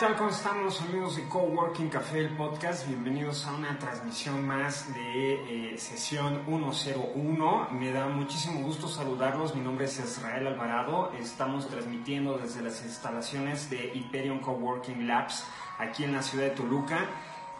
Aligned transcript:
tal? 0.00 0.16
¿Cómo 0.16 0.30
estamos 0.30 0.80
amigos 0.80 1.16
de 1.16 1.28
Coworking 1.28 1.90
Café, 1.90 2.20
el 2.20 2.34
podcast? 2.34 2.86
Bienvenidos 2.86 3.44
a 3.44 3.52
una 3.52 3.78
transmisión 3.78 4.46
más 4.46 4.94
de 4.94 5.74
eh, 5.74 5.76
sesión 5.76 6.40
101. 6.46 7.68
Me 7.72 7.92
da 7.92 8.08
muchísimo 8.08 8.62
gusto 8.62 8.88
saludarlos. 8.88 9.54
Mi 9.54 9.60
nombre 9.60 9.84
es 9.84 9.98
Israel 9.98 10.46
Alvarado. 10.46 11.12
Estamos 11.20 11.68
transmitiendo 11.68 12.38
desde 12.38 12.62
las 12.62 12.82
instalaciones 12.82 13.68
de 13.68 13.92
Hyperion 13.92 14.38
Coworking 14.38 15.06
Labs 15.06 15.44
aquí 15.76 16.04
en 16.04 16.12
la 16.12 16.22
ciudad 16.22 16.46
de 16.46 16.52
Toluca. 16.52 17.06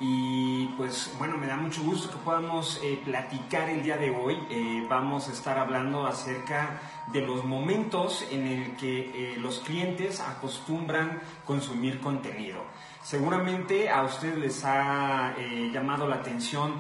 Y 0.02 0.68
pues 0.78 1.12
bueno, 1.18 1.36
me 1.36 1.46
da 1.46 1.56
mucho 1.56 1.82
gusto 1.82 2.10
que 2.10 2.16
podamos 2.24 2.80
eh, 2.82 2.98
platicar 3.04 3.68
el 3.68 3.82
día 3.82 3.98
de 3.98 4.10
hoy. 4.10 4.38
Eh, 4.48 4.86
vamos 4.88 5.28
a 5.28 5.32
estar 5.32 5.58
hablando 5.58 6.06
acerca 6.06 6.80
de 7.12 7.20
los 7.20 7.44
momentos 7.44 8.26
en 8.30 8.46
el 8.46 8.76
que 8.76 9.34
eh, 9.34 9.36
los 9.36 9.58
clientes 9.60 10.20
acostumbran 10.20 11.20
consumir 11.44 12.00
contenido. 12.00 12.64
Seguramente 13.02 13.88
a 13.88 14.02
ustedes 14.02 14.38
les 14.38 14.64
ha 14.64 15.34
llamado 15.72 16.06
la 16.06 16.16
atención, 16.16 16.74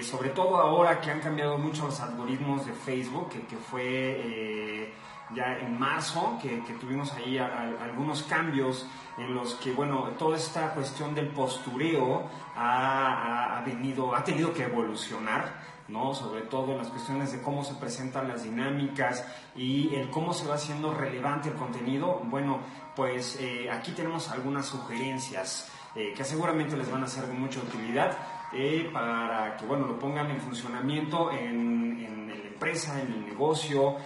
sobre 0.00 0.30
todo 0.30 0.56
ahora 0.56 1.00
que 1.00 1.10
han 1.10 1.20
cambiado 1.20 1.58
mucho 1.58 1.84
los 1.84 2.00
algoritmos 2.00 2.66
de 2.66 2.72
Facebook, 2.72 3.28
que, 3.28 3.56
fue 3.56 4.92
ya 5.34 5.58
en 5.58 5.78
marzo, 5.78 6.38
que, 6.40 6.62
tuvimos 6.80 7.12
ahí 7.12 7.38
algunos 7.38 8.22
cambios 8.22 8.86
en 9.18 9.34
los 9.34 9.54
que, 9.56 9.72
bueno, 9.72 10.10
toda 10.18 10.36
esta 10.36 10.72
cuestión 10.72 11.14
del 11.14 11.28
postureo 11.28 12.24
ha, 12.56 13.62
venido, 13.66 14.14
ha 14.14 14.24
tenido 14.24 14.52
que 14.54 14.64
evolucionar, 14.64 15.60
¿no? 15.88 16.14
Sobre 16.14 16.42
todo 16.42 16.72
en 16.72 16.78
las 16.78 16.88
cuestiones 16.88 17.32
de 17.32 17.40
cómo 17.40 17.64
se 17.64 17.74
presentan 17.74 18.28
las 18.28 18.44
dinámicas 18.44 19.26
y 19.56 19.94
el 19.94 20.10
cómo 20.10 20.34
se 20.34 20.46
va 20.46 20.54
haciendo 20.54 20.94
relevante 20.94 21.48
el 21.48 21.54
contenido. 21.54 22.20
Bueno, 22.24 22.60
pues 22.94 23.38
eh, 23.40 23.70
aquí 23.70 23.92
tenemos 23.92 24.30
algunas 24.30 24.66
sugerencias 24.66 25.70
eh, 25.94 26.12
que 26.14 26.24
seguramente 26.24 26.76
les 26.76 26.90
van 26.90 27.04
a 27.04 27.06
ser 27.06 27.26
de 27.26 27.32
mucha 27.32 27.60
utilidad 27.60 28.16
eh, 28.52 28.90
para 28.92 29.56
que, 29.56 29.66
bueno, 29.66 29.86
lo 29.86 29.98
pongan 29.98 30.30
en 30.30 30.40
funcionamiento 30.40 31.30
en, 31.32 32.04
en 32.04 32.28
la 32.28 32.48
empresa, 32.48 33.00
en 33.00 33.12
el 33.12 33.26
negocio, 33.26 33.96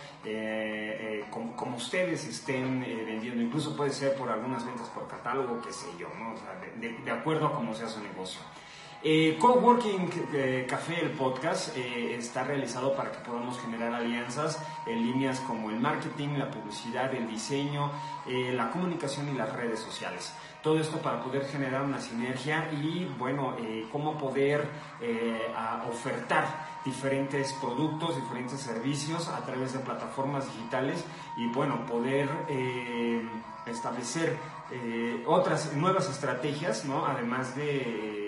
como, 1.30 1.76
ustedes 1.76 2.26
estén 2.26 2.80
vendiendo, 2.80 3.42
incluso 3.42 3.74
puede 3.74 3.90
ser 3.90 4.14
por 4.14 4.28
algunas 4.28 4.64
ventas 4.66 4.88
por 4.90 5.08
catálogo, 5.08 5.60
qué 5.62 5.72
sé 5.72 5.86
yo, 5.98 6.08
¿no? 6.18 6.34
de, 6.78 7.10
acuerdo 7.10 7.46
a 7.46 7.54
cómo 7.54 7.74
sea 7.74 7.88
su 7.88 8.02
negocio. 8.02 8.40
Coworking 9.38 10.10
Café, 10.68 11.00
el 11.02 11.10
podcast, 11.10 11.76
está 11.76 12.44
realizado 12.44 12.94
para 12.94 13.10
que 13.10 13.18
podamos 13.18 13.58
generar 13.60 13.92
alianzas 13.92 14.62
en 14.86 15.02
líneas 15.04 15.40
como 15.40 15.70
el 15.70 15.80
marketing, 15.80 16.38
la 16.38 16.48
publicidad, 16.50 17.12
el 17.12 17.28
diseño, 17.28 17.90
la 18.26 18.70
comunicación 18.70 19.28
y 19.28 19.32
las 19.36 19.52
redes 19.52 19.80
sociales. 19.80 20.32
Todo 20.62 20.78
esto 20.78 20.98
para 20.98 21.20
poder 21.20 21.44
generar 21.46 21.82
una 21.82 22.00
sinergia 22.00 22.70
y, 22.72 23.04
bueno, 23.18 23.56
cómo 23.90 24.16
poder 24.16 24.68
ofertar 25.90 26.70
diferentes 26.84 27.52
productos, 27.54 28.16
diferentes 28.16 28.60
servicios 28.60 29.28
a 29.28 29.44
través 29.44 29.72
de 29.72 29.78
plataformas 29.80 30.46
digitales 30.46 31.04
y 31.36 31.46
bueno, 31.46 31.86
poder 31.86 32.28
eh, 32.48 33.22
establecer 33.66 34.36
eh, 34.70 35.22
otras 35.26 35.74
nuevas 35.74 36.08
estrategias, 36.08 36.84
¿no? 36.84 37.06
además 37.06 37.54
de 37.54 38.21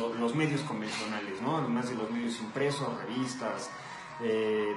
eh, 0.00 0.14
los 0.18 0.34
medios 0.34 0.62
convencionales, 0.62 1.40
¿no? 1.42 1.58
además 1.58 1.88
de 1.88 1.96
los 1.96 2.10
medios 2.10 2.40
impresos, 2.40 2.88
revistas, 3.02 3.70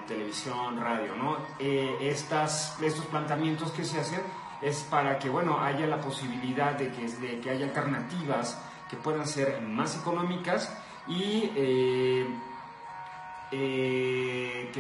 televisión, 0.07 0.79
radio. 0.79 1.15
¿no? 1.15 1.37
estas, 1.59 2.81
estos 2.81 3.05
planteamientos 3.05 3.71
que 3.71 3.83
se 3.83 3.99
hacen 3.99 4.21
es 4.61 4.79
para 4.89 5.19
que 5.19 5.29
bueno, 5.29 5.59
haya 5.59 5.85
la 5.85 6.01
posibilidad 6.01 6.73
de 6.73 6.89
que, 6.89 7.07
de 7.07 7.39
que 7.39 7.49
haya 7.51 7.65
alternativas 7.67 8.59
que 8.89 8.97
puedan 8.97 9.27
ser 9.27 9.61
más 9.61 9.99
económicas 9.99 10.75
y 11.07 11.51
eh, 13.51 14.71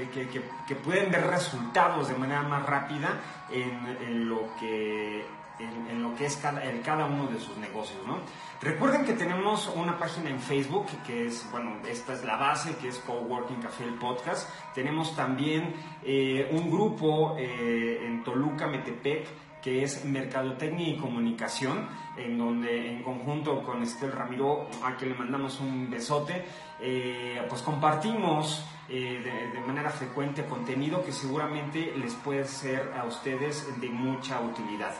que, 0.67 0.75
pueden 0.75 1.11
ver 1.11 1.27
resultados 1.27 2.07
de 2.07 2.15
manera 2.15 2.43
más 2.43 2.65
rápida 2.65 3.21
en, 3.51 4.27
lo 4.27 4.55
que 4.59 5.25
en, 5.59 6.01
lo 6.01 6.15
que 6.15 6.25
es 6.25 6.37
cada, 6.37 6.61
cada 6.83 7.05
uno 7.05 7.27
de 7.27 7.39
sus 7.39 7.57
negocios, 7.57 7.99
¿no? 8.05 8.19
Recuerden 8.61 9.05
que 9.05 9.13
tenemos 9.13 9.71
una 9.75 9.97
página 9.97 10.29
en 10.29 10.39
Facebook 10.39 10.87
que 11.05 11.27
es, 11.27 11.47
bueno, 11.51 11.77
esta 11.87 12.13
es 12.13 12.23
la 12.23 12.37
base, 12.37 12.75
que 12.77 12.87
es 12.87 12.97
Coworking 12.99 13.61
Café 13.61 13.83
el 13.83 13.95
Podcast. 13.95 14.49
Tenemos 14.73 15.15
también 15.15 15.73
eh, 16.03 16.49
un 16.51 16.71
grupo 16.71 17.35
eh, 17.37 17.99
en 18.05 18.23
Toluca, 18.23 18.65
Metepec, 18.65 19.27
que 19.61 19.83
es 19.83 20.05
Mercadotecnia 20.05 20.87
y 20.87 20.97
Comunicación, 20.97 21.87
en 22.17 22.37
donde 22.37 22.91
en 22.91 23.03
conjunto 23.03 23.61
con 23.61 23.83
Estel 23.83 24.11
Ramiro, 24.11 24.69
a 24.83 24.95
quien 24.95 25.11
le 25.11 25.17
mandamos 25.17 25.59
un 25.59 25.89
besote, 25.89 26.45
eh, 26.79 27.45
pues 27.49 27.61
compartimos 27.61 28.65
de, 28.87 29.59
manera 29.65 29.89
frecuente 29.89 30.45
contenido 30.45 31.03
que 31.03 31.11
seguramente 31.11 31.93
les 31.97 32.13
puede 32.13 32.45
ser 32.45 32.93
a 32.95 33.05
ustedes 33.05 33.79
de 33.81 33.89
mucha 33.89 34.39
utilidad. 34.39 34.93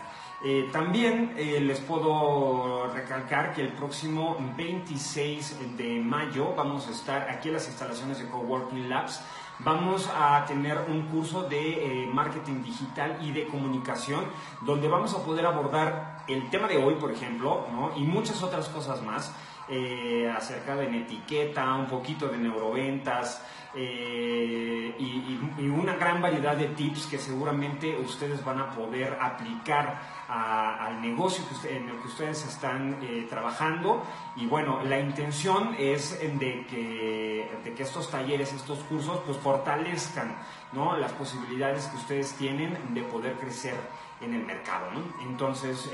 Eh, 0.48 0.70
también 0.72 1.34
les 1.36 1.80
puedo 1.80 2.88
recalcar 2.94 3.52
que 3.56 3.64
el 3.64 3.70
próximo 3.70 4.38
26 4.56 5.76
de 5.76 6.00
mayo 6.00 6.54
vamos 6.56 6.88
a 6.88 6.92
estar 6.92 7.28
aquí 7.32 7.48
en 7.48 7.56
las 7.56 7.68
instalaciones 7.68 8.20
de 8.20 8.28
Coworking 8.28 8.88
Labs 8.88 9.22
vamos 9.60 10.10
a 10.14 10.46
tener 10.46 10.78
un 10.90 11.04
curso 11.04 11.44
de 11.44 12.04
eh, 12.04 12.08
marketing 12.08 12.64
digital 12.64 13.18
y 13.22 13.32
de 13.32 13.48
comunicación, 13.48 14.26
donde 14.62 14.88
vamos 14.88 15.14
a 15.14 15.24
poder 15.24 15.46
abordar 15.46 16.24
el 16.28 16.50
tema 16.50 16.68
de 16.68 16.78
hoy, 16.78 16.96
por 16.96 17.12
ejemplo, 17.12 17.66
y 17.96 18.04
muchas 18.04 18.42
otras 18.44 18.68
cosas 18.70 19.02
más. 19.04 19.32
Eh, 19.68 20.32
acerca 20.36 20.76
de 20.76 20.86
etiqueta, 20.96 21.74
un 21.74 21.88
poquito 21.88 22.28
de 22.28 22.38
neuroventas 22.38 23.44
eh, 23.74 24.96
y, 25.00 25.68
una 25.68 25.96
gran 25.96 26.22
variedad 26.22 26.56
de 26.56 26.68
tips 26.68 27.08
que 27.08 27.18
seguramente 27.18 27.98
ustedes 27.98 28.46
van 28.46 28.60
a 28.60 28.70
poder 28.70 29.18
aplicar 29.20 30.00
al 30.30 31.02
negocio 31.02 31.44
que 31.50 31.76
en 31.76 31.90
el 31.90 31.98
que 31.98 32.08
ustedes 32.08 32.46
están 32.46 33.00
eh, 33.02 33.26
trabajando. 33.28 34.04
Y 34.36 34.46
bueno, 34.46 34.84
la 34.84 35.00
intención 35.00 35.76
es 35.80 36.20
de 36.20 36.66
que, 36.68 37.50
de 37.64 37.74
que 37.74 37.84
estos 37.84 38.12
talleres, 38.12 38.54
estos 38.54 38.80
cursos, 38.84 39.20
pues 39.26 39.38
fortalezcan 39.40 40.36
¿no? 40.74 40.96
las 40.96 41.12
posibilidades 41.14 41.88
que 41.88 41.98
ustedes 41.98 42.34
tienen 42.34 42.94
de 42.94 43.02
poder 43.02 43.34
crecer 43.34 43.76
en 44.22 44.36
el 44.36 44.46
mercado. 44.46 44.92
Entonces, 45.24 45.90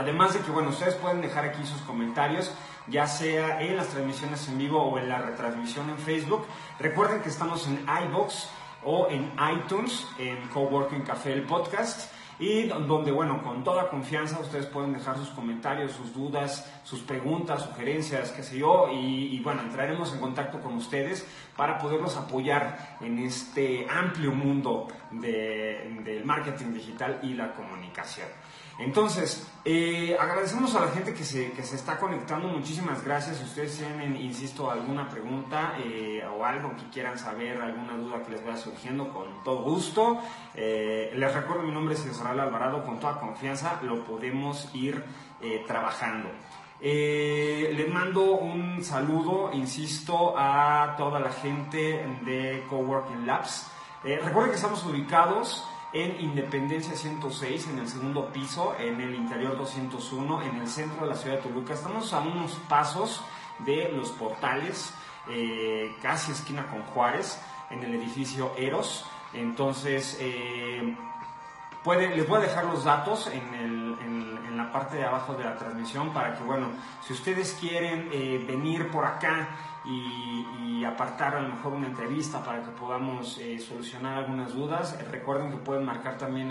Además 0.00 0.32
de 0.32 0.40
que, 0.40 0.50
bueno, 0.50 0.70
ustedes 0.70 0.94
pueden 0.94 1.20
dejar 1.20 1.44
aquí 1.44 1.62
sus 1.66 1.82
comentarios, 1.82 2.54
ya 2.86 3.06
sea 3.06 3.60
en 3.60 3.76
las 3.76 3.88
transmisiones 3.88 4.48
en 4.48 4.56
vivo 4.56 4.82
o 4.82 4.98
en 4.98 5.10
la 5.10 5.18
retransmisión 5.18 5.90
en 5.90 5.98
Facebook. 5.98 6.46
Recuerden 6.78 7.20
que 7.20 7.28
estamos 7.28 7.68
en 7.68 7.84
iBox 8.06 8.48
o 8.82 9.08
en 9.10 9.30
iTunes, 9.54 10.06
en 10.18 10.48
Coworking 10.48 11.02
Café 11.02 11.34
el 11.34 11.42
podcast 11.42 12.10
y 12.38 12.62
donde, 12.62 13.12
bueno, 13.12 13.42
con 13.42 13.62
toda 13.62 13.90
confianza 13.90 14.40
ustedes 14.40 14.64
pueden 14.64 14.94
dejar 14.94 15.18
sus 15.18 15.28
comentarios, 15.28 15.92
sus 15.92 16.14
dudas, 16.14 16.66
sus 16.82 17.00
preguntas, 17.00 17.62
sugerencias, 17.64 18.32
qué 18.32 18.42
sé 18.42 18.56
yo, 18.56 18.88
y, 18.90 19.38
bueno, 19.40 19.60
entraremos 19.60 20.14
en 20.14 20.20
contacto 20.20 20.62
con 20.62 20.76
ustedes 20.76 21.26
para 21.54 21.76
poderlos 21.76 22.16
apoyar 22.16 22.96
en 23.02 23.18
este 23.18 23.86
amplio 23.90 24.32
mundo 24.32 24.88
del 25.10 26.24
marketing 26.24 26.72
digital 26.72 27.20
y 27.22 27.34
la 27.34 27.52
comunicación. 27.52 28.28
Entonces, 28.80 29.46
eh, 29.62 30.16
agradecemos 30.18 30.74
a 30.74 30.80
la 30.80 30.88
gente 30.88 31.12
que 31.12 31.22
se, 31.22 31.52
que 31.52 31.62
se 31.62 31.76
está 31.76 31.98
conectando. 31.98 32.48
Muchísimas 32.48 33.04
gracias. 33.04 33.36
Si 33.36 33.44
ustedes 33.44 33.76
tienen, 33.76 34.16
insisto, 34.16 34.70
alguna 34.70 35.06
pregunta 35.06 35.74
eh, 35.78 36.24
o 36.34 36.44
algo 36.46 36.74
que 36.76 36.88
quieran 36.88 37.18
saber, 37.18 37.60
alguna 37.60 37.94
duda 37.98 38.22
que 38.22 38.32
les 38.32 38.44
vaya 38.44 38.56
surgiendo, 38.56 39.12
con 39.12 39.44
todo 39.44 39.62
gusto. 39.62 40.20
Eh, 40.54 41.12
les 41.14 41.34
recuerdo, 41.34 41.62
mi 41.62 41.72
nombre 41.72 41.94
es 41.94 42.06
Israel 42.06 42.40
Alvarado. 42.40 42.82
Con 42.82 42.98
toda 42.98 43.20
confianza 43.20 43.78
lo 43.82 44.02
podemos 44.02 44.68
ir 44.74 45.04
trabajando. 45.66 46.30
les 46.80 47.88
mando 47.88 48.32
un 48.32 48.82
saludo, 48.82 49.50
insisto, 49.52 50.34
a 50.36 50.94
toda 50.96 51.20
la 51.20 51.32
gente 51.32 52.06
de 52.22 52.64
Coworking 52.68 53.26
Labs. 53.26 53.70
recuerden 54.02 54.50
que 54.50 54.56
estamos 54.56 54.84
ubicados 54.86 55.66
en 55.92 56.20
Independencia 56.20 56.94
106, 56.94 57.68
en 57.68 57.78
el 57.80 57.88
segundo 57.88 58.32
piso, 58.32 58.74
en 58.78 59.00
el 59.00 59.14
interior 59.14 59.56
201, 59.56 60.42
en 60.42 60.56
el 60.56 60.68
centro 60.68 61.04
de 61.04 61.10
la 61.10 61.16
ciudad 61.16 61.36
de 61.36 61.42
Toluca. 61.42 61.74
Estamos 61.74 62.12
a 62.12 62.20
unos 62.20 62.52
pasos 62.68 63.22
de 63.60 63.90
los 63.92 64.10
portales, 64.10 64.94
eh, 65.28 65.94
casi 66.00 66.32
esquina 66.32 66.68
con 66.68 66.82
Juárez, 66.82 67.40
en 67.70 67.82
el 67.82 67.94
edificio 67.94 68.52
Eros. 68.56 69.04
Entonces, 69.32 70.16
eh, 70.20 70.96
les 71.84 72.28
voy 72.28 72.38
a 72.38 72.42
dejar 72.42 72.66
los 72.66 72.84
datos 72.84 73.28
en, 73.32 74.56
la 74.56 74.72
parte 74.72 74.98
de 74.98 75.04
abajo 75.04 75.34
de 75.34 75.44
la 75.44 75.56
transmisión 75.56 76.12
para 76.12 76.34
que, 76.34 76.44
bueno, 76.44 76.68
si 77.06 77.14
ustedes 77.14 77.56
quieren 77.58 78.10
eh, 78.12 78.44
venir 78.46 78.90
por 78.90 79.06
acá, 79.06 79.48
y, 79.84 80.84
apartar 80.84 81.36
a 81.36 81.42
lo 81.42 81.50
mejor 81.50 81.74
una 81.74 81.86
entrevista 81.86 82.42
para 82.42 82.62
que 82.62 82.70
podamos 82.70 83.36
eh, 83.38 83.58
solucionar 83.58 84.16
algunas 84.18 84.54
dudas. 84.54 84.98
recuerden 85.10 85.50
que 85.50 85.58
pueden 85.58 85.84
marcar 85.84 86.16
también 86.18 86.50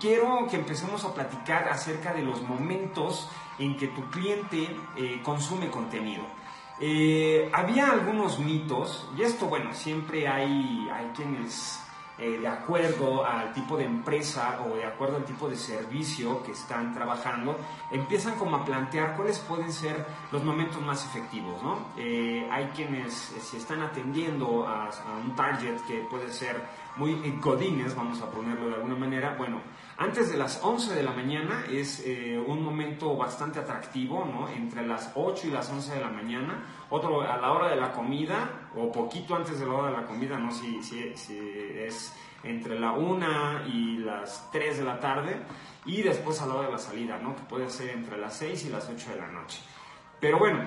quiero 0.00 0.46
que 0.48 0.56
empecemos 0.56 1.04
a 1.04 1.12
platicar 1.12 1.68
acerca 1.68 2.14
de 2.14 2.22
los 2.22 2.40
momentos 2.42 3.28
en 3.58 3.76
que 3.76 3.88
tu 3.88 4.02
cliente 4.10 4.76
eh, 4.96 5.20
consume 5.22 5.70
contenido. 5.70 6.24
había 7.52 7.90
algunos 7.90 8.38
mitos, 8.38 9.08
y 9.16 9.22
esto, 9.22 9.46
bueno, 9.46 9.72
siempre 9.72 10.26
hay, 10.26 10.88
hay 10.92 11.06
quienes 11.14 11.80
eh, 12.18 12.38
de 12.38 12.46
acuerdo 12.46 13.24
al 13.24 13.54
tipo 13.54 13.76
de 13.76 13.84
empresa 13.84 14.60
o 14.62 14.76
de 14.76 14.84
acuerdo 14.84 15.16
al 15.16 15.24
tipo 15.24 15.48
de 15.48 15.56
servicio 15.56 16.42
que 16.42 16.52
están 16.52 16.92
trabajando, 16.92 17.56
empiezan 17.90 18.34
como 18.34 18.56
a 18.56 18.64
plantear 18.66 19.16
cuáles 19.16 19.38
pueden 19.38 19.72
ser 19.72 20.04
los 20.30 20.44
momentos 20.44 20.82
más 20.82 21.06
efectivos, 21.06 21.62
¿no? 21.62 21.86
Eh, 21.96 22.46
hay 22.52 22.66
quienes, 22.76 23.32
eh, 23.32 23.40
si 23.40 23.56
están 23.56 23.80
atendiendo 23.80 24.68
a, 24.68 24.90
un 25.24 25.34
target 25.34 25.80
que 25.86 26.00
puede 26.10 26.30
ser 26.30 26.62
muy 26.96 27.14
godines, 27.40 27.96
vamos 27.96 28.20
a 28.20 28.30
ponerlo 28.30 28.68
de 28.68 28.74
alguna 28.74 28.96
manera, 28.96 29.34
bueno, 29.38 29.62
antes 29.96 30.30
de 30.30 30.36
las 30.36 30.60
11 30.62 30.94
de 30.94 31.02
la 31.02 31.12
mañana 31.12 31.64
es 31.70 32.04
un 32.46 32.62
momento 32.62 33.16
bastante 33.16 33.60
atractivo, 33.60 34.26
¿no? 34.26 34.48
Entre 34.48 34.86
las 34.86 35.12
8 35.14 35.46
y 35.46 35.50
las 35.50 35.70
11 35.70 35.94
de 35.94 36.00
la 36.00 36.10
mañana, 36.10 36.62
otro 36.90 37.22
a 37.22 37.38
la 37.38 37.52
hora 37.52 37.68
de 37.68 37.76
la 37.76 37.92
comida, 37.92 38.61
o 38.76 38.90
poquito 38.90 39.34
antes 39.34 39.58
de 39.58 39.66
la 39.66 39.72
hora 39.74 39.90
de 39.90 39.96
la 39.96 40.06
comida, 40.06 40.38
no 40.38 40.52
si, 40.52 40.82
si, 40.82 41.14
es 41.78 42.14
entre 42.42 42.78
la 42.78 42.92
1 42.92 43.66
y 43.66 43.98
las 43.98 44.50
3 44.50 44.78
de 44.78 44.84
la 44.84 44.98
tarde, 44.98 45.36
y 45.84 46.02
después 46.02 46.40
a 46.40 46.46
la 46.46 46.54
hora 46.54 46.66
de 46.66 46.72
la 46.72 46.78
salida, 46.78 47.18
¿no? 47.18 47.36
que 47.36 47.42
puede 47.42 47.70
ser 47.70 47.90
entre 47.90 48.18
las 48.18 48.36
6 48.36 48.66
y 48.66 48.68
las 48.70 48.88
8 48.88 49.10
de 49.10 49.16
la 49.16 49.28
noche. 49.28 49.60
Pero 50.20 50.38
bueno, 50.38 50.60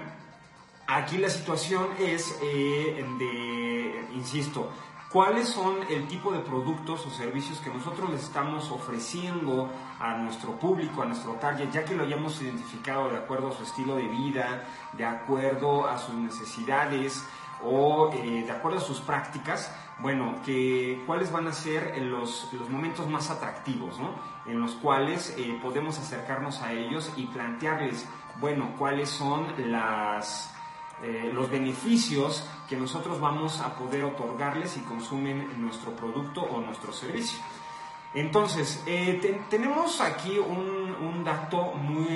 aquí 0.88 1.18
la 1.18 1.30
situación 1.30 1.88
es 2.00 2.38
eh, 2.42 3.06
de, 3.19 4.08
insisto, 4.13 4.72
cuáles 5.16 5.48
son 5.48 5.78
el 5.90 6.08
tipo 6.10 6.34
de 6.34 6.40
productos 6.40 7.06
o 7.06 7.10
servicios 7.10 7.60
que 7.60 7.69
nosotros 7.69 8.10
les 8.10 8.24
estamos 8.24 8.69
ofreciendo 8.69 9.72
a 9.98 10.18
nuestro 10.18 10.60
público, 10.60 11.04
a 11.04 11.06
nuestro 11.06 11.36
target, 11.36 11.72
ya 11.72 11.86
que 11.86 11.96
lo 11.96 12.04
hayamos 12.04 12.42
identificado 12.42 13.10
de 13.10 13.18
acuerdo 13.18 13.48
a 13.48 13.51
su 13.54 13.63
estilo 13.63 13.96
de 13.96 14.08
vida, 14.10 14.66
de 14.92 15.06
acuerdo 15.06 15.88
a 15.88 15.98
sus 15.98 16.16
necesidades 16.16 17.24
o 17.63 18.12
eh, 18.13 18.44
de 18.46 18.52
acuerdo 18.52 18.80
a 18.80 18.81
sus 18.81 19.02
prácticas, 19.02 19.74
bueno, 20.00 20.36
que, 20.46 21.02
cuáles 21.06 21.31
van 21.31 21.48
a 21.48 21.54
ser 21.54 21.98
los, 22.02 22.50
los 22.54 22.69
momentos 22.69 23.07
más 23.07 23.30
atractivos, 23.30 23.98
¿no? 24.00 24.12
En 24.46 24.60
los 24.60 24.74
cuales 24.74 25.34
eh, 25.38 25.57
podemos 25.62 25.98
acercarnos 25.98 26.62
a 26.62 26.74
ellos 26.74 27.12
y 27.16 27.28
plantearles, 27.28 28.07
bueno, 28.40 28.74
cuáles 28.78 29.10
son 29.10 29.48
las, 29.72 30.54
eh, 31.02 31.31
los 31.34 31.50
beneficios 31.50 32.48
que 32.68 32.75
nosotros 32.75 33.19
vamos 33.19 33.62
a 33.62 33.75
poder 33.75 34.04
otorgarles 34.04 34.72
si 34.72 34.81
consumen 34.81 35.50
nuestro 35.62 35.96
producto 35.96 36.42
o 36.42 36.60
nuestro 36.60 36.92
servicio. 36.92 37.40
Entonces, 38.13 38.81
tenemos 39.50 40.00
aquí 40.00 40.40
un, 40.40 41.24
dato 41.25 41.74
muy 41.74 42.08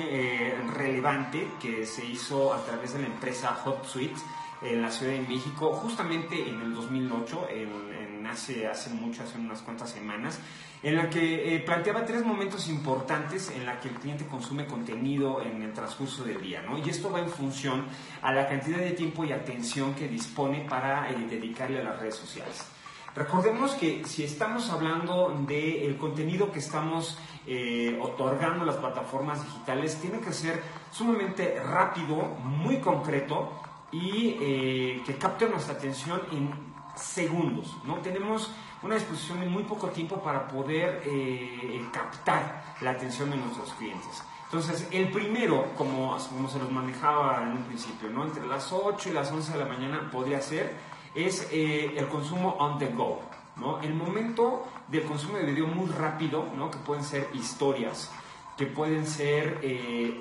relevante 0.72 1.50
que 1.60 1.84
se 1.84 2.06
hizo 2.06 2.54
a 2.54 2.64
través 2.64 2.94
de 2.94 3.00
la 3.00 3.06
empresa 3.08 3.60
HotSuite 3.64 4.20
en 4.62 4.82
la 4.82 4.90
Ciudad 4.90 5.12
de 5.12 5.22
México, 5.22 5.72
justamente 5.72 6.48
en 6.48 6.60
el 6.60 6.74
2008, 6.74 7.48
en, 7.50 8.26
hace, 8.26 8.68
hace 8.68 8.90
mucho, 8.90 9.22
hace 9.22 9.38
unas 9.38 9.60
cuantas 9.62 9.90
semanas, 9.90 10.38
en 10.82 10.96
la 10.96 11.10
que 11.10 11.54
eh, 11.54 11.60
planteaba 11.60 12.04
tres 12.04 12.24
momentos 12.24 12.68
importantes 12.68 13.50
en 13.50 13.66
la 13.66 13.80
que 13.80 13.88
el 13.88 13.94
cliente 13.96 14.26
consume 14.26 14.66
contenido 14.66 15.42
en 15.42 15.62
el 15.62 15.72
transcurso 15.72 16.22
del 16.22 16.40
día, 16.40 16.62
¿no? 16.62 16.78
Y 16.78 16.88
esto 16.88 17.10
va 17.10 17.18
en 17.18 17.28
función 17.28 17.86
a 18.22 18.32
la 18.32 18.46
cantidad 18.48 18.78
de 18.78 18.92
tiempo 18.92 19.24
y 19.24 19.32
atención 19.32 19.94
que 19.94 20.08
dispone 20.08 20.66
para 20.68 21.10
eh, 21.10 21.16
dedicarle 21.28 21.80
a 21.80 21.84
las 21.84 21.98
redes 21.98 22.14
sociales. 22.14 22.66
Recordemos 23.14 23.72
que 23.72 24.04
si 24.04 24.22
estamos 24.22 24.70
hablando 24.70 25.44
del 25.46 25.96
contenido 25.96 26.52
que 26.52 26.60
estamos 26.60 27.18
eh, 27.46 27.98
otorgando 28.00 28.64
las 28.64 28.76
plataformas 28.76 29.44
digitales, 29.44 29.96
tiene 30.00 30.20
que 30.20 30.32
ser 30.32 30.62
sumamente 30.92 31.60
rápido, 31.60 32.16
muy 32.44 32.78
concreto 32.78 33.60
y 33.92 34.36
eh, 34.40 35.02
que 35.04 35.16
capte 35.16 35.48
nuestra 35.48 35.74
atención 35.74 36.20
en 36.32 36.50
segundos. 36.94 37.76
¿no? 37.84 37.96
Tenemos 37.96 38.50
una 38.82 38.94
disposición 38.94 39.40
de 39.40 39.46
muy 39.46 39.64
poco 39.64 39.88
tiempo 39.88 40.22
para 40.22 40.46
poder 40.48 41.02
eh, 41.04 41.86
captar 41.92 42.76
la 42.80 42.92
atención 42.92 43.30
de 43.30 43.36
nuestros 43.36 43.72
clientes. 43.74 44.22
Entonces, 44.44 44.88
el 44.90 45.10
primero, 45.10 45.72
como, 45.76 46.16
como 46.28 46.48
se 46.48 46.58
los 46.58 46.70
manejaba 46.70 47.42
en 47.42 47.52
un 47.52 47.64
principio, 47.64 48.10
¿no? 48.10 48.24
entre 48.24 48.46
las 48.46 48.72
8 48.72 49.10
y 49.10 49.12
las 49.12 49.30
11 49.30 49.52
de 49.52 49.58
la 49.58 49.66
mañana 49.66 50.10
podría 50.10 50.40
ser, 50.40 50.74
es 51.14 51.48
eh, 51.52 51.94
el 51.96 52.08
consumo 52.08 52.56
on 52.58 52.78
the 52.78 52.88
go. 52.88 53.20
¿no? 53.56 53.80
El 53.80 53.94
momento 53.94 54.66
del 54.88 55.04
consumo 55.04 55.36
de 55.36 55.44
video 55.44 55.66
muy 55.66 55.88
rápido, 55.90 56.46
¿no? 56.56 56.70
que 56.70 56.78
pueden 56.78 57.04
ser 57.04 57.28
historias, 57.34 58.10
que 58.56 58.66
pueden 58.66 59.06
ser 59.06 59.60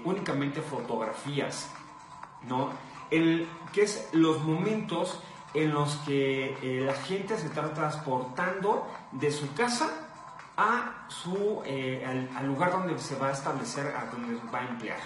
únicamente 0.05 0.61
fotografías, 0.61 1.69
¿no? 2.47 2.69
el, 3.11 3.47
que 3.73 3.83
es 3.83 4.09
los 4.11 4.43
momentos 4.43 5.19
en 5.53 5.73
los 5.73 5.95
que 5.97 6.57
eh, 6.61 6.81
la 6.85 6.93
gente 6.93 7.37
se 7.37 7.47
está 7.47 7.73
transportando 7.73 8.87
de 9.11 9.31
su 9.31 9.53
casa 9.53 9.89
a 10.57 11.05
su, 11.07 11.61
eh, 11.65 12.05
al, 12.35 12.45
lugar 12.45 12.71
donde 12.71 12.97
se 12.99 13.15
va 13.15 13.29
a 13.29 13.31
establecer, 13.31 13.95
a 13.95 14.05
donde 14.05 14.39
va 14.53 14.59
a 14.59 14.67
emplear. 14.67 14.99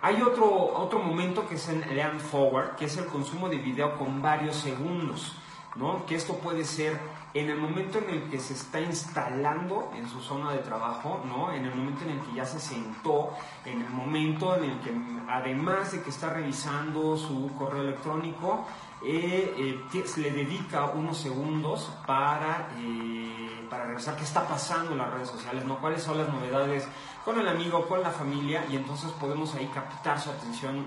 Hay 0.00 0.22
otro, 0.22 0.48
otro 0.76 1.00
momento 1.00 1.46
que 1.48 1.56
es 1.56 1.68
el 1.68 1.80
Lean 1.94 2.20
Forward, 2.20 2.76
que 2.76 2.86
es 2.86 2.96
el 2.96 3.06
consumo 3.06 3.48
de 3.48 3.58
video 3.58 3.98
con 3.98 4.22
varios 4.22 4.56
segundos, 4.56 5.36
¿no? 5.74 6.06
que 6.06 6.14
esto 6.14 6.34
puede 6.38 6.64
ser 6.64 6.98
en 7.38 7.50
el 7.50 7.58
momento 7.58 7.98
en 7.98 8.10
el 8.10 8.30
que 8.30 8.40
se 8.40 8.54
está 8.54 8.80
instalando 8.80 9.92
en 9.94 10.08
su 10.08 10.20
zona 10.20 10.52
de 10.52 10.58
trabajo, 10.58 11.22
¿no? 11.24 11.52
en 11.52 11.64
el 11.64 11.74
momento 11.74 12.04
en 12.04 12.10
el 12.10 12.20
que 12.20 12.34
ya 12.34 12.44
se 12.44 12.58
sentó, 12.58 13.30
en 13.64 13.82
el 13.82 13.90
momento 13.90 14.56
en 14.56 14.64
el 14.64 14.80
que 14.80 14.92
además 15.28 15.92
de 15.92 16.02
que 16.02 16.10
está 16.10 16.30
revisando 16.30 17.16
su 17.16 17.50
correo 17.56 17.82
electrónico, 17.82 18.66
eh, 19.02 19.54
eh, 19.94 20.04
le 20.16 20.30
dedica 20.32 20.86
unos 20.86 21.18
segundos 21.18 21.92
para, 22.06 22.70
eh, 22.78 23.66
para 23.70 23.86
revisar 23.86 24.16
qué 24.16 24.24
está 24.24 24.46
pasando 24.46 24.92
en 24.92 24.98
las 24.98 25.12
redes 25.12 25.28
sociales, 25.28 25.64
¿no? 25.64 25.78
cuáles 25.78 26.02
son 26.02 26.18
las 26.18 26.28
novedades 26.28 26.88
con 27.24 27.38
el 27.38 27.46
amigo, 27.46 27.86
con 27.86 28.02
la 28.02 28.10
familia, 28.10 28.64
y 28.70 28.76
entonces 28.76 29.10
podemos 29.12 29.54
ahí 29.54 29.70
captar 29.72 30.18
su 30.18 30.30
atención 30.30 30.86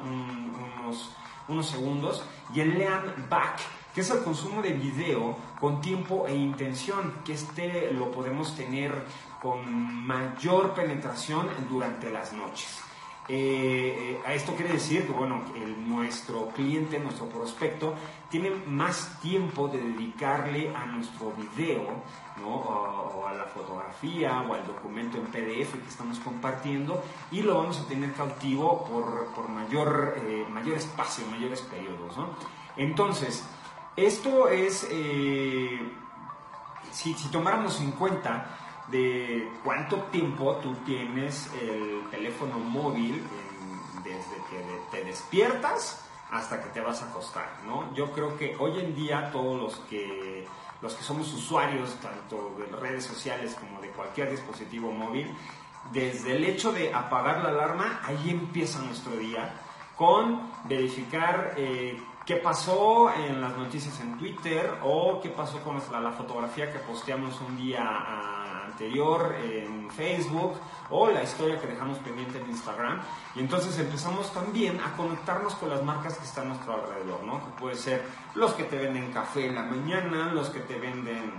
unos, 0.81 1.11
unos 1.47 1.67
segundos. 1.67 2.23
Y 2.53 2.61
el 2.61 2.77
lean 2.77 3.27
back 3.29 3.59
que 3.93 4.01
es 4.01 4.09
el 4.09 4.23
consumo 4.23 4.61
de 4.61 4.73
video 4.73 5.35
con 5.59 5.81
tiempo 5.81 6.27
e 6.27 6.35
intención, 6.35 7.13
que 7.25 7.33
este 7.33 7.91
lo 7.91 8.11
podemos 8.11 8.55
tener 8.55 9.05
con 9.41 10.05
mayor 10.05 10.73
penetración 10.73 11.47
durante 11.69 12.09
las 12.09 12.33
noches. 12.33 12.79
Eh, 13.27 14.19
eh, 14.25 14.33
esto 14.35 14.53
quiere 14.55 14.73
decir 14.73 15.05
que 15.05 15.13
bueno, 15.13 15.41
nuestro 15.85 16.47
cliente, 16.49 16.99
nuestro 16.99 17.27
prospecto, 17.27 17.93
tiene 18.29 18.49
más 18.49 19.19
tiempo 19.21 19.67
de 19.67 19.77
dedicarle 19.77 20.75
a 20.75 20.85
nuestro 20.85 21.31
video, 21.33 22.03
o, 22.43 23.25
a 23.27 23.33
la 23.33 23.45
fotografía 23.45 24.41
o 24.41 24.53
al 24.53 24.65
documento 24.65 25.17
en 25.17 25.25
PDF 25.25 25.73
que 25.73 25.87
estamos 25.87 26.19
compartiendo 26.19 27.03
y 27.31 27.41
lo 27.41 27.57
vamos 27.57 27.79
a 27.79 27.87
tener 27.87 28.13
cautivo 28.13 28.85
por, 28.85 29.49
mayor, 29.49 30.15
eh, 30.17 30.45
mayor 30.49 30.77
espacio, 30.77 31.25
mayores 31.27 31.61
periodos. 31.61 32.15
Entonces, 32.77 33.43
esto 33.95 34.49
es, 34.49 34.87
eh, 34.89 35.79
si, 36.91 37.13
tomáramos 37.31 37.79
en 37.81 37.91
cuenta 37.91 38.57
de 38.87 39.49
cuánto 39.63 39.97
tiempo 40.11 40.55
tú 40.57 40.75
tienes 40.85 41.49
el 41.61 42.01
teléfono 42.09 42.59
móvil 42.59 43.23
desde 44.03 44.35
que 44.49 44.81
te 44.91 45.03
despiertas 45.05 46.03
hasta 46.31 46.61
que 46.61 46.69
te 46.69 46.81
vas 46.81 47.01
a 47.01 47.09
acostar, 47.09 47.49
¿no? 47.65 47.93
Yo 47.93 48.11
creo 48.11 48.37
que 48.37 48.55
hoy 48.57 48.79
en 48.79 48.95
día 48.95 49.29
todos 49.31 49.59
los 49.59 49.75
que 49.89 50.47
los 50.81 50.95
que 50.95 51.03
somos 51.03 51.31
usuarios 51.33 51.95
tanto 52.01 52.55
de 52.57 52.65
redes 52.77 53.05
sociales 53.05 53.55
como 53.55 53.79
de 53.81 53.89
cualquier 53.89 54.31
dispositivo 54.31 54.91
móvil, 54.91 55.31
desde 55.91 56.35
el 56.35 56.43
hecho 56.43 56.71
de 56.71 56.93
apagar 56.93 57.43
la 57.43 57.49
alarma, 57.49 58.01
ahí 58.03 58.29
empieza 58.29 58.79
nuestro 58.79 59.15
día 59.17 59.53
con 59.95 60.51
verificar 60.65 61.53
eh, 61.57 62.01
qué 62.25 62.35
pasó 62.35 63.11
en 63.13 63.41
las 63.41 63.57
noticias 63.57 63.99
en 63.99 64.17
Twitter 64.17 64.71
o 64.83 65.19
qué 65.21 65.29
pasó 65.29 65.59
con 65.61 65.81
la, 65.91 66.11
fotografía 66.11 66.71
que 66.71 66.79
posteamos 66.79 67.39
un 67.41 67.57
día 67.57 68.65
anterior 68.65 69.35
en 69.43 69.89
Facebook 69.91 70.53
o 70.89 71.09
la 71.09 71.23
historia 71.23 71.59
que 71.59 71.67
dejamos 71.67 71.97
pendiente 71.99 72.39
en 72.39 72.49
Instagram. 72.49 73.01
Y 73.35 73.39
entonces 73.39 73.77
empezamos 73.79 74.31
también 74.33 74.79
a 74.79 74.95
conectarnos 74.95 75.55
con 75.55 75.69
las 75.69 75.83
marcas 75.83 76.17
que 76.17 76.25
están 76.25 76.45
a 76.45 76.49
nuestro 76.49 76.73
alrededor, 76.75 77.23
¿no? 77.23 77.43
Que 77.45 77.51
puede 77.59 77.75
ser 77.75 78.03
los 78.35 78.53
que 78.53 78.63
te 78.63 78.77
venden 78.77 79.11
café 79.11 79.47
en 79.47 79.55
la 79.55 79.63
mañana, 79.63 80.31
los 80.33 80.49
que 80.49 80.59
te 80.59 80.79
venden 80.79 81.33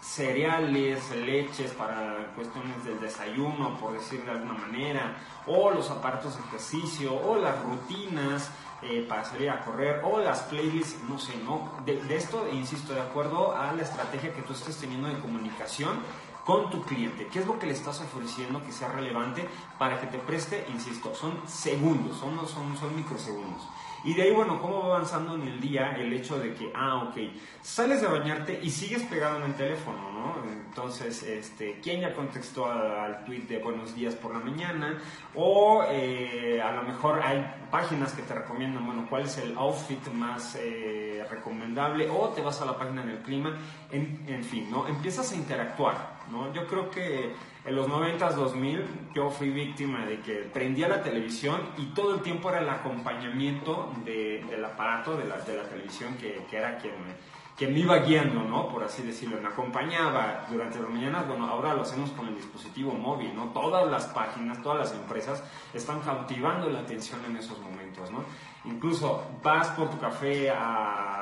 cereales, 0.00 1.10
leches 1.14 1.72
para 1.72 2.32
cuestiones 2.34 2.84
del 2.84 2.98
desayuno, 3.00 3.76
por 3.78 3.92
decir 3.92 4.24
de 4.24 4.30
alguna 4.30 4.54
manera, 4.54 5.16
o 5.46 5.70
los 5.70 5.90
aparatos 5.90 6.36
de 6.36 6.42
ejercicio, 6.44 7.14
o 7.14 7.36
las 7.36 7.62
rutinas 7.62 8.50
eh, 8.82 9.04
para 9.08 9.24
salir 9.24 9.50
a 9.50 9.60
correr, 9.60 10.00
o 10.04 10.18
las 10.18 10.40
playlists, 10.42 11.02
no 11.08 11.18
sé, 11.18 11.36
¿no? 11.44 11.70
De, 11.84 12.00
esto, 12.16 12.48
insisto, 12.50 12.94
de 12.94 13.00
acuerdo 13.00 13.54
a 13.54 13.72
la 13.72 13.82
estrategia 13.82 14.32
que 14.32 14.42
tú 14.42 14.52
estés 14.52 14.76
teniendo 14.78 15.08
de 15.08 15.18
comunicación 15.18 16.00
con 16.44 16.70
tu 16.70 16.82
cliente. 16.82 17.28
¿Qué 17.28 17.40
es 17.40 17.46
lo 17.46 17.58
que 17.58 17.66
le 17.66 17.72
estás 17.72 18.00
ofreciendo 18.00 18.62
que 18.64 18.72
sea 18.72 18.88
relevante 18.88 19.46
para 19.78 20.00
que 20.00 20.06
te 20.06 20.18
preste? 20.18 20.66
Insisto, 20.70 21.14
son 21.14 21.46
segundos, 21.46 22.16
son, 22.18 22.36
son, 22.48 22.76
son 22.76 22.96
microsegundos. 22.96 23.62
Y 24.04 24.14
de 24.14 24.22
ahí, 24.22 24.30
bueno, 24.30 24.60
cómo 24.60 24.80
va 24.80 24.96
avanzando 24.96 25.34
en 25.34 25.42
el 25.42 25.60
día 25.60 25.92
el 25.92 26.12
hecho 26.12 26.38
de 26.38 26.54
que, 26.54 26.72
ah, 26.74 27.04
ok, 27.04 27.16
sales 27.60 28.00
de 28.00 28.08
bañarte 28.08 28.58
y 28.62 28.70
sigues 28.70 29.02
pegado 29.02 29.36
en 29.36 29.44
el 29.44 29.54
teléfono, 29.54 30.10
¿no? 30.10 30.50
Entonces, 30.50 31.22
este, 31.22 31.80
¿quién 31.82 32.00
ya 32.00 32.14
contestó 32.14 32.70
al 32.70 33.24
tweet 33.24 33.42
de 33.42 33.58
buenos 33.58 33.94
días 33.94 34.14
por 34.14 34.32
la 34.32 34.40
mañana? 34.40 34.98
O 35.34 35.84
eh, 35.88 36.62
a 36.62 36.72
lo 36.72 36.82
mejor 36.82 37.20
hay 37.22 37.44
páginas 37.70 38.12
que 38.12 38.22
te 38.22 38.34
recomiendan, 38.34 38.86
bueno, 38.86 39.06
cuál 39.10 39.24
es 39.24 39.36
el 39.38 39.56
outfit 39.58 40.06
más 40.12 40.56
eh, 40.58 41.26
recomendable, 41.30 42.08
o 42.08 42.30
te 42.30 42.40
vas 42.40 42.60
a 42.62 42.64
la 42.64 42.78
página 42.78 43.02
del 43.04 43.18
clima, 43.18 43.58
en, 43.90 44.24
en 44.26 44.44
fin, 44.44 44.70
¿no? 44.70 44.86
Empiezas 44.88 45.30
a 45.32 45.36
interactuar, 45.36 46.19
¿no? 46.30 46.52
Yo 46.52 46.66
creo 46.66 46.90
que 46.90 47.34
en 47.64 47.76
los 47.76 47.88
90s, 47.88 48.34
2000, 48.34 48.84
yo 49.14 49.30
fui 49.30 49.50
víctima 49.50 50.06
de 50.06 50.20
que 50.20 50.34
prendía 50.52 50.88
la 50.88 51.02
televisión 51.02 51.60
y 51.76 51.86
todo 51.86 52.14
el 52.14 52.22
tiempo 52.22 52.50
era 52.50 52.60
el 52.60 52.68
acompañamiento 52.68 53.92
de, 54.04 54.44
del 54.48 54.64
aparato 54.64 55.16
de 55.16 55.24
la, 55.26 55.38
de 55.38 55.56
la 55.56 55.64
televisión 55.64 56.16
que, 56.16 56.46
que 56.48 56.56
era 56.56 56.78
quien 56.78 56.94
me, 56.94 57.14
quien 57.60 57.74
me 57.74 57.80
iba 57.80 57.98
guiando, 57.98 58.42
¿no? 58.42 58.70
Por 58.70 58.82
así 58.82 59.02
decirlo, 59.02 59.38
me 59.38 59.48
acompañaba 59.48 60.46
durante 60.50 60.80
las 60.80 60.88
mañanas, 60.88 61.28
bueno, 61.28 61.46
ahora 61.46 61.74
lo 61.74 61.82
hacemos 61.82 62.10
con 62.12 62.26
el 62.28 62.34
dispositivo 62.34 62.92
móvil, 62.92 63.36
¿no? 63.36 63.50
Todas 63.50 63.86
las 63.90 64.06
páginas, 64.06 64.62
todas 64.62 64.78
las 64.78 64.92
empresas 64.94 65.44
están 65.74 66.00
cautivando 66.00 66.70
la 66.70 66.78
atención 66.78 67.20
en 67.26 67.36
esos 67.36 67.58
momentos, 67.60 68.10
¿no? 68.10 68.24
Incluso 68.64 69.26
vas 69.42 69.68
por 69.72 69.90
tu 69.90 69.98
café 69.98 70.48
a, 70.48 71.19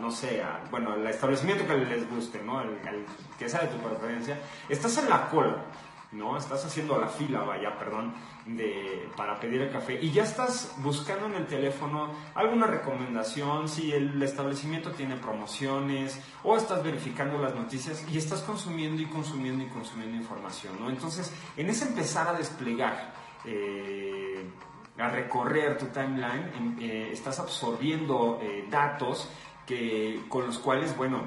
no 0.00 0.10
sé, 0.10 0.42
bueno, 0.70 0.94
el 0.94 1.06
establecimiento 1.06 1.66
que 1.66 1.76
les 1.76 2.08
guste, 2.10 2.42
¿no? 2.42 2.60
El, 2.60 2.68
el, 2.68 3.06
que 3.38 3.48
sea 3.48 3.60
de 3.60 3.68
tu 3.68 3.78
preferencia, 3.78 4.38
estás 4.68 4.98
en 4.98 5.08
la 5.08 5.28
cola, 5.28 5.64
¿no? 6.12 6.36
Estás 6.36 6.64
haciendo 6.64 6.98
la 6.98 7.08
fila, 7.08 7.40
vaya, 7.40 7.78
perdón, 7.78 8.14
de, 8.46 9.08
para 9.16 9.38
pedir 9.38 9.60
el 9.60 9.70
café 9.70 9.98
y 10.00 10.10
ya 10.10 10.22
estás 10.22 10.74
buscando 10.78 11.26
en 11.26 11.34
el 11.34 11.46
teléfono 11.46 12.10
alguna 12.34 12.66
recomendación, 12.66 13.68
si 13.68 13.92
el 13.92 14.22
establecimiento 14.22 14.92
tiene 14.92 15.16
promociones 15.16 16.18
o 16.42 16.56
estás 16.56 16.82
verificando 16.82 17.38
las 17.38 17.54
noticias 17.54 18.06
y 18.10 18.16
estás 18.16 18.40
consumiendo 18.42 19.02
y 19.02 19.06
consumiendo 19.06 19.64
y 19.64 19.68
consumiendo 19.68 20.16
información, 20.16 20.80
¿no? 20.80 20.88
Entonces, 20.88 21.32
en 21.56 21.68
ese 21.68 21.86
empezar 21.86 22.28
a 22.28 22.32
desplegar, 22.32 23.12
eh, 23.44 24.48
a 24.96 25.08
recorrer 25.10 25.76
tu 25.78 25.86
timeline, 25.86 26.76
eh, 26.80 27.10
estás 27.12 27.38
absorbiendo 27.38 28.40
eh, 28.42 28.66
datos 28.68 29.28
que, 29.68 30.22
con 30.28 30.46
los 30.46 30.58
cuales, 30.58 30.96
bueno, 30.96 31.22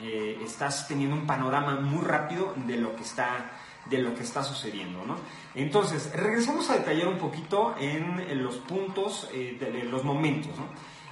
eh, 0.00 0.40
estás 0.42 0.88
teniendo 0.88 1.14
un 1.14 1.26
panorama 1.26 1.76
muy 1.76 2.04
rápido 2.04 2.54
de 2.56 2.78
lo 2.78 2.96
que 2.96 3.02
está 3.02 3.52
de 3.86 3.98
lo 3.98 4.16
que 4.16 4.24
está 4.24 4.42
sucediendo, 4.42 5.04
¿no? 5.06 5.14
Entonces, 5.54 6.10
regresamos 6.12 6.68
a 6.70 6.78
detallar 6.78 7.06
un 7.06 7.18
poquito 7.18 7.76
en, 7.78 8.42
los 8.42 8.56
puntos, 8.56 9.30
eh, 9.32 9.56
de, 9.60 9.70
de, 9.70 9.84
los 9.84 10.02
momentos, 10.02 10.58
¿no? 10.58 10.66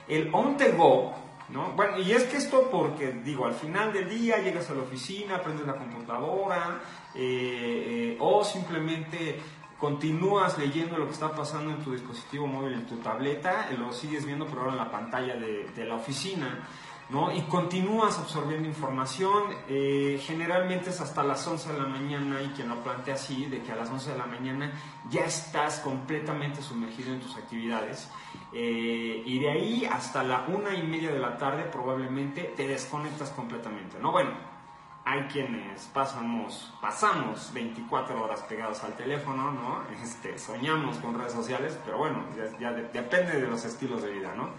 El 0.09 0.29
on 0.33 0.57
the 0.57 0.73
go, 0.73 1.15
¿no? 1.51 1.73
Bueno, 1.73 1.99
y 1.99 2.13
es 2.13 2.25
que 2.25 2.37
esto 2.37 2.69
porque, 2.71 3.13
digo, 3.13 3.47
al 3.47 3.55
final 3.55 3.93
del 3.93 4.09
día 4.09 4.39
llegas 4.39 4.71
a 4.71 4.75
la 4.75 4.83
oficina, 4.83 5.41
prendes 5.41 5.67
la 5.67 5.77
computadora, 5.77 6.81
eh, 7.15 8.15
eh, 8.15 8.17
o 8.19 8.43
simplemente 8.45 9.39
continúas 9.85 10.57
leyendo 10.57 10.97
lo 10.97 11.05
que 11.05 11.13
está 11.13 11.35
pasando 11.35 11.71
en 11.71 11.85
tu 11.85 11.93
dispositivo 11.93 12.47
móvil, 12.47 12.73
en 12.73 12.87
tu 12.87 12.97
tableta, 12.97 13.69
lo 13.79 13.93
sigues 13.93 14.25
viendo 14.25 14.47
pero 14.47 14.63
ahora 14.63 14.73
en 14.73 14.79
la 14.79 14.91
pantalla 14.91 15.37
de, 15.37 15.69
de 15.77 15.85
la 15.85 15.97
oficina, 15.97 16.67
¿no? 17.11 17.31
Y 17.31 17.43
continúas 17.43 18.19
absorbiendo 18.19 18.67
información, 18.67 19.43
eh, 19.69 20.19
generalmente 20.23 20.89
es 20.89 21.03
hasta 21.03 21.23
las 21.23 21.47
11 21.47 21.75
de 21.75 21.79
la 21.79 21.87
mañana, 21.87 22.41
y 22.41 22.49
quien 22.57 22.71
lo 22.71 22.83
plantea 22.83 23.17
así, 23.17 23.45
de 23.45 23.63
que 23.63 23.73
a 23.73 23.77
las 23.77 23.91
11 23.91 24.13
de 24.13 24.17
la 24.17 24.25
mañana 24.25 24.73
ya 25.11 25.27
estás 25.27 25.81
completamente 25.81 26.63
sumergido 26.63 27.13
en 27.13 27.21
tus 27.21 27.37
actividades, 27.37 28.09
eh, 28.55 29.23
y 29.27 29.39
de 29.39 29.51
ahí 29.51 29.85
hasta 29.85 30.23
la 30.23 30.47
una 30.49 30.75
y 30.75 30.83
media 30.83 31.13
de 31.13 31.19
la 31.19 31.37
tarde 31.37 31.65
probablemente 31.65 32.55
te 32.57 32.67
desconectas 32.67 33.29
completamente, 33.33 33.99
¿no? 34.01 34.13
Bueno, 34.13 34.54
hay 35.05 35.23
quienes 35.25 35.85
pasamos, 35.93 36.73
pasamos 36.81 37.53
24 37.53 38.23
horas 38.23 38.43
pegados 38.43 38.83
al 38.85 38.95
teléfono, 38.95 39.53
¿no? 39.53 39.83
Este, 40.03 40.39
soñamos 40.39 40.99
con 40.99 41.19
redes 41.19 41.33
sociales, 41.33 41.79
pero 41.85 41.99
bueno, 41.99 42.25
ya, 42.37 42.59
ya 42.59 42.73
de, 42.73 42.89
depende 42.89 43.41
de 43.41 43.47
los 43.47 43.65
estilos 43.65 44.03
de 44.03 44.11
vida, 44.11 44.35
¿no? 44.35 44.51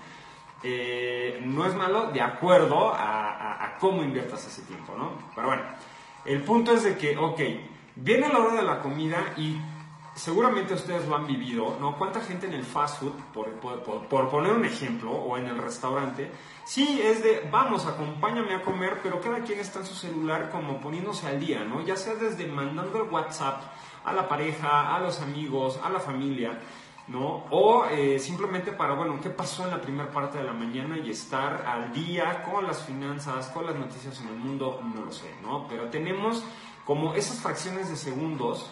Eh, 0.63 1.41
no 1.45 1.65
es 1.65 1.75
malo 1.75 2.11
de 2.11 2.21
acuerdo 2.21 2.93
a, 2.93 3.63
a, 3.63 3.77
cómo 3.77 4.01
inviertas 4.03 4.47
ese 4.47 4.63
tiempo, 4.63 4.95
¿no? 4.97 5.11
Pero 5.35 5.47
bueno, 5.47 5.63
el 6.25 6.41
punto 6.41 6.73
es 6.73 6.83
de 6.83 6.97
que, 6.97 7.17
ok, 7.17 7.39
viene 7.95 8.29
la 8.29 8.39
hora 8.39 8.55
de 8.55 8.63
la 8.63 8.79
comida 8.81 9.33
y 9.37 9.59
seguramente 10.15 10.73
ustedes 10.73 11.07
lo 11.07 11.15
han 11.15 11.27
vivido, 11.27 11.77
¿no? 11.79 11.97
¿Cuánta 11.97 12.21
gente 12.21 12.47
en 12.47 12.53
el 12.53 12.63
fast 12.63 13.01
food, 13.01 13.13
por, 13.33 13.51
por, 14.07 14.29
poner 14.29 14.53
un 14.53 14.65
ejemplo, 14.65 15.11
o 15.11 15.37
en 15.37 15.45
el 15.47 15.57
restaurante, 15.57 16.31
sí 16.63 17.01
es 17.03 17.21
de, 17.21 17.47
vamos, 17.51 17.85
acompáñame 17.85 18.55
a 18.55 18.61
comer, 18.61 18.99
pero 19.03 19.19
cada 19.19 19.39
quien 19.41 19.59
está 19.59 19.79
en 19.79 19.85
su 19.85 19.93
celular 19.93 20.49
como 20.49 20.79
poniéndose 20.79 21.27
al 21.27 21.39
día, 21.39 21.65
¿no? 21.65 21.81
Ya 21.85 21.97
sea 21.97 22.15
desde 22.15 22.47
mandando 22.47 23.03
el 23.03 23.09
WhatsApp 23.09 23.61
a 24.05 24.13
la 24.13 24.27
pareja, 24.27 24.95
a 24.95 24.99
los 24.99 25.21
amigos, 25.21 25.79
a 25.83 25.89
la 25.89 25.99
familia, 25.99 26.59
¿no? 27.07 27.43
O 27.51 27.85
eh, 27.85 28.17
simplemente 28.17 28.71
para, 28.71 28.93
bueno, 28.93 29.19
¿qué 29.21 29.29
pasó 29.29 29.65
en 29.65 29.71
la 29.71 29.81
primera 29.81 30.09
parte 30.11 30.37
de 30.37 30.45
la 30.45 30.53
mañana 30.53 30.97
y 30.97 31.09
estar 31.09 31.65
al 31.67 31.91
día 31.91 32.41
con 32.43 32.65
las 32.65 32.83
finanzas, 32.83 33.49
con 33.49 33.65
las 33.65 33.75
noticias 33.75 34.21
en 34.21 34.29
el 34.29 34.35
mundo? 34.35 34.81
No 34.95 35.05
lo 35.05 35.11
sé, 35.11 35.29
¿no? 35.43 35.67
Pero 35.67 35.89
tenemos 35.89 36.41
como 36.85 37.15
esas 37.15 37.39
fracciones 37.39 37.89
de 37.89 37.95
segundos, 37.95 38.71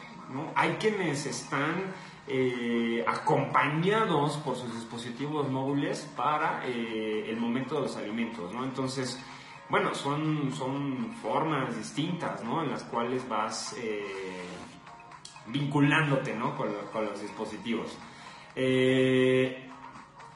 Hay 0.56 0.74
quienes 0.74 1.26
están 1.26 1.94
eh, 2.28 3.04
acompañados 3.08 4.38
por 4.38 4.56
sus 4.56 4.74
dispositivos 4.74 5.50
móviles 5.50 6.10
para 6.16 6.66
eh, 6.66 7.30
el 7.30 7.38
momento 7.38 7.76
de 7.76 7.82
los 7.82 7.98
alimentos. 7.98 8.52
Entonces, 8.54 9.20
bueno, 9.70 9.94
son, 9.94 10.54
son 10.54 11.14
formas 11.22 11.76
distintas. 11.78 12.42
En 12.42 12.70
las 12.70 12.84
cuales 12.84 13.28
vas 13.28 13.76
vinculándote, 15.48 16.34
¿no? 16.36 16.56
Con, 16.56 17.06
los 17.06 17.22
dispositivos. 17.22 17.98
Eh, 18.56 19.70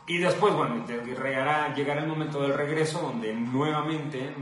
y 0.07 0.17
después, 0.17 0.53
bueno, 0.53 0.85
llegará, 0.87 1.73
llegará 1.73 2.01
el 2.01 2.07
momento 2.07 2.41
del 2.41 2.53
regreso 2.53 3.01
donde 3.01 3.33
nuevamente. 3.33 4.33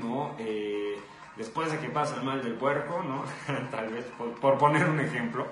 Después 1.36 1.72
de 1.72 1.80
que 1.80 1.89
pasa 1.89 2.15
el 2.15 2.24
mal 2.24 2.44
del 2.44 2.54
puerco, 2.54 3.04
¿no? 3.04 3.24
Tal 3.72 3.89
vez, 3.89 4.06
por, 4.18 4.32
por, 4.39 4.58
poner 4.58 4.89
un 4.89 5.00
ejemplo, 5.00 5.48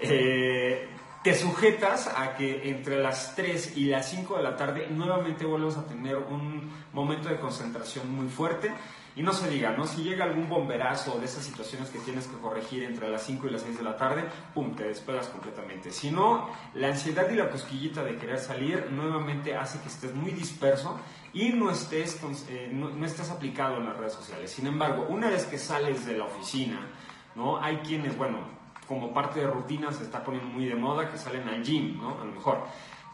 eh, 0.00 0.88
te 1.22 1.34
sujetas 1.34 2.08
a 2.08 2.34
que 2.34 2.68
entre 2.70 2.98
las 2.98 3.36
3 3.36 3.76
y 3.76 3.86
las 3.86 4.08
5 4.10 4.38
de 4.38 4.42
la 4.42 4.56
tarde 4.56 4.88
nuevamente 4.90 5.44
vuelves 5.44 5.76
a 5.76 5.86
tener 5.86 6.16
un 6.16 6.70
momento 6.92 7.28
de 7.28 7.38
concentración 7.38 8.10
muy 8.10 8.28
fuerte 8.28 8.72
y 9.16 9.22
no 9.22 9.32
se 9.32 9.50
diga, 9.50 9.72
¿no? 9.72 9.86
Si 9.86 10.02
llega 10.02 10.24
algún 10.24 10.48
bomberazo 10.48 11.18
de 11.18 11.26
esas 11.26 11.44
situaciones 11.44 11.90
que 11.90 11.98
tienes 11.98 12.26
que 12.26 12.38
corregir 12.38 12.84
entre 12.84 13.08
las 13.10 13.22
5 13.24 13.48
y 13.48 13.50
las 13.50 13.62
6 13.62 13.78
de 13.78 13.84
la 13.84 13.96
tarde, 13.96 14.24
pum, 14.54 14.74
te 14.74 14.84
despegas 14.84 15.26
completamente. 15.28 15.90
Si 15.90 16.10
no, 16.10 16.48
la 16.74 16.88
ansiedad 16.88 17.28
y 17.30 17.34
la 17.34 17.50
cosquillita 17.50 18.04
de 18.04 18.16
querer 18.16 18.38
salir 18.38 18.88
nuevamente 18.90 19.56
hace 19.56 19.80
que 19.80 19.88
estés 19.88 20.14
muy 20.14 20.30
disperso 20.30 20.98
y 21.32 21.50
no 21.50 21.70
estés, 21.70 22.20
eh, 22.48 22.70
no, 22.72 23.04
estés 23.04 23.30
aplicado 23.30 23.76
en 23.76 23.86
las 23.86 23.96
redes 23.96 24.14
sociales. 24.14 24.50
Sin 24.50 24.66
embargo, 24.66 25.06
una 25.08 25.28
vez 25.28 25.44
que 25.44 25.58
sales 25.58 26.06
de 26.06 26.18
la 26.18 26.24
oficina, 26.24 26.86
¿no? 27.34 27.62
Hay 27.62 27.78
quienes, 27.78 28.16
bueno, 28.16 28.38
como 28.88 29.12
parte 29.12 29.40
de 29.40 29.46
rutina 29.46 29.92
se 29.92 30.04
está 30.04 30.24
poniendo 30.24 30.50
muy 30.50 30.66
de 30.66 30.74
moda 30.74 31.10
que 31.10 31.18
salen 31.18 31.48
al 31.48 31.62
gym, 31.62 31.98
¿no? 32.00 32.20
A 32.20 32.24
lo 32.24 32.32
mejor. 32.32 32.64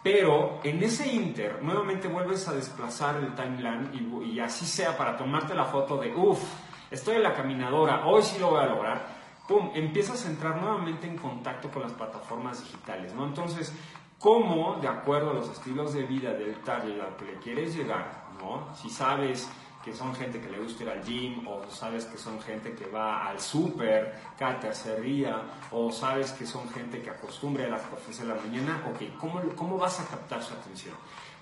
Pero 0.02 0.60
en 0.62 0.82
ese 0.82 1.12
inter, 1.12 1.62
nuevamente 1.62 2.08
vuelves 2.08 2.46
a 2.48 2.54
desplazar 2.54 3.16
el 3.16 3.34
timeline 3.34 3.90
y, 3.92 4.34
y 4.34 4.40
así 4.40 4.64
sea 4.64 4.96
para 4.96 5.16
tomarte 5.16 5.54
la 5.54 5.64
foto 5.64 5.96
de, 5.98 6.14
uff, 6.14 6.42
estoy 6.90 7.16
en 7.16 7.24
la 7.24 7.34
caminadora, 7.34 8.06
hoy 8.06 8.22
sí 8.22 8.38
lo 8.38 8.50
voy 8.50 8.60
a 8.60 8.66
lograr. 8.66 9.16
Pum, 9.46 9.70
empiezas 9.74 10.24
a 10.24 10.30
entrar 10.30 10.60
nuevamente 10.60 11.06
en 11.06 11.16
contacto 11.16 11.70
con 11.70 11.82
las 11.82 11.92
plataformas 11.92 12.62
digitales, 12.62 13.14
¿no? 13.14 13.26
Entonces, 13.26 13.72
¿cómo, 14.18 14.76
de 14.80 14.88
acuerdo 14.88 15.30
a 15.30 15.34
los 15.34 15.48
estilos 15.48 15.92
de 15.94 16.02
vida 16.04 16.32
del 16.32 16.56
target 16.62 17.00
al 17.00 17.16
que 17.16 17.24
le 17.24 17.34
quieres 17.38 17.76
llegar, 17.76 18.26
¿no? 18.38 18.74
Si 18.74 18.90
sabes 18.90 19.48
que 19.84 19.94
son 19.94 20.14
gente 20.16 20.40
que 20.40 20.50
le 20.50 20.58
gusta 20.58 20.82
ir 20.82 20.90
al 20.90 21.04
gym, 21.04 21.46
o 21.46 21.62
sabes 21.70 22.06
que 22.06 22.18
son 22.18 22.40
gente 22.40 22.74
que 22.74 22.86
va 22.86 23.28
al 23.28 23.40
súper 23.40 24.20
cada 24.36 24.58
tercer 24.58 25.00
día, 25.00 25.42
o 25.70 25.92
sabes 25.92 26.32
que 26.32 26.44
son 26.44 26.68
gente 26.70 27.00
que 27.00 27.10
acostumbra 27.10 27.66
a 27.66 27.68
las 27.68 27.82
cafés 27.82 28.18
de 28.18 28.24
la 28.24 28.34
mañana, 28.34 28.82
ok, 28.90 29.16
¿cómo, 29.20 29.40
¿cómo 29.54 29.78
vas 29.78 30.00
a 30.00 30.06
captar 30.06 30.42
su 30.42 30.54
atención? 30.54 30.94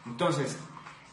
Entonces, 0.05 0.59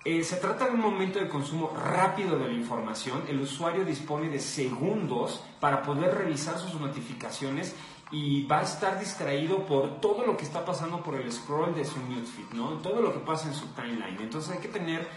eh, 0.04 0.24
se 0.24 0.38
trata 0.38 0.66
de 0.66 0.72
un 0.72 0.82
momento 0.82 1.20
de 1.20 1.30
consumo 1.30 1.72
rápido 1.74 2.38
de 2.40 2.48
la 2.48 2.54
información. 2.54 3.24
El 3.28 3.40
usuario 3.40 3.86
dispone 3.86 4.30
de 4.30 4.40
segundos 4.40 5.44
para 5.60 5.84
poder 5.84 6.16
revisar 6.16 6.58
sus 6.58 6.74
notificaciones 6.82 7.76
y 8.12 8.46
va 8.46 8.60
a 8.60 8.64
estar 8.64 9.00
distraído 9.00 9.66
por 9.66 10.02
todo 10.02 10.26
lo 10.26 10.36
que 10.36 10.44
está 10.44 10.66
pasando 10.66 11.02
por 11.02 11.16
el 11.16 11.32
scroll 11.32 11.74
de 11.74 11.86
su 11.86 12.00
newsfeed, 12.00 12.54
¿no? 12.54 12.72
Todo 12.80 13.02
lo 13.02 13.14
que 13.14 13.20
pasa 13.20 13.48
en 13.48 13.54
su 13.54 13.68
timeline. 13.68 14.20
Entonces 14.20 14.52
hay 14.52 14.60
que 14.60 14.68
tener 14.68 15.08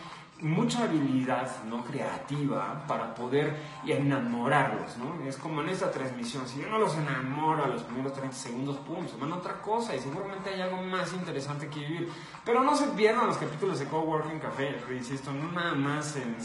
mucha 0.41 0.83
habilidad 0.85 1.65
no 1.65 1.85
creativa 1.85 2.85
para 2.87 3.15
poder 3.15 3.57
enamorarlos, 3.87 4.97
¿no? 4.99 5.27
Es 5.27 5.37
como 5.37 5.63
en 5.63 5.69
esta 5.69 5.91
transmisión, 5.91 6.47
si 6.47 6.61
yo 6.61 6.69
no 6.69 6.79
los 6.79 6.97
enamoro 6.97 7.65
a 7.65 7.69
los 7.69 7.83
primeros 7.83 8.13
30 8.13 8.37
segundos, 8.37 8.77
pum, 8.79 9.07
se 9.09 9.17
van 9.17 9.33
a 9.33 9.37
otra 9.37 9.61
cosa 9.63 9.95
y 9.95 10.01
seguramente 10.01 10.51
hay 10.51 10.61
algo 10.61 10.83
más 10.83 11.13
interesante 11.13 11.69
que 11.69 11.81
vivir. 11.81 12.13
Pero 12.45 12.63
no 12.63 12.77
se 12.77 12.87
pierdan 12.89 13.27
los 13.27 13.39
capítulos 13.39 13.79
de 13.79 13.87
Coworking 13.87 14.41
Café, 14.41 14.77
insisto, 14.91 15.33
no 15.33 15.51
nada 15.53 15.75
más 15.75 16.17
en, 16.17 16.37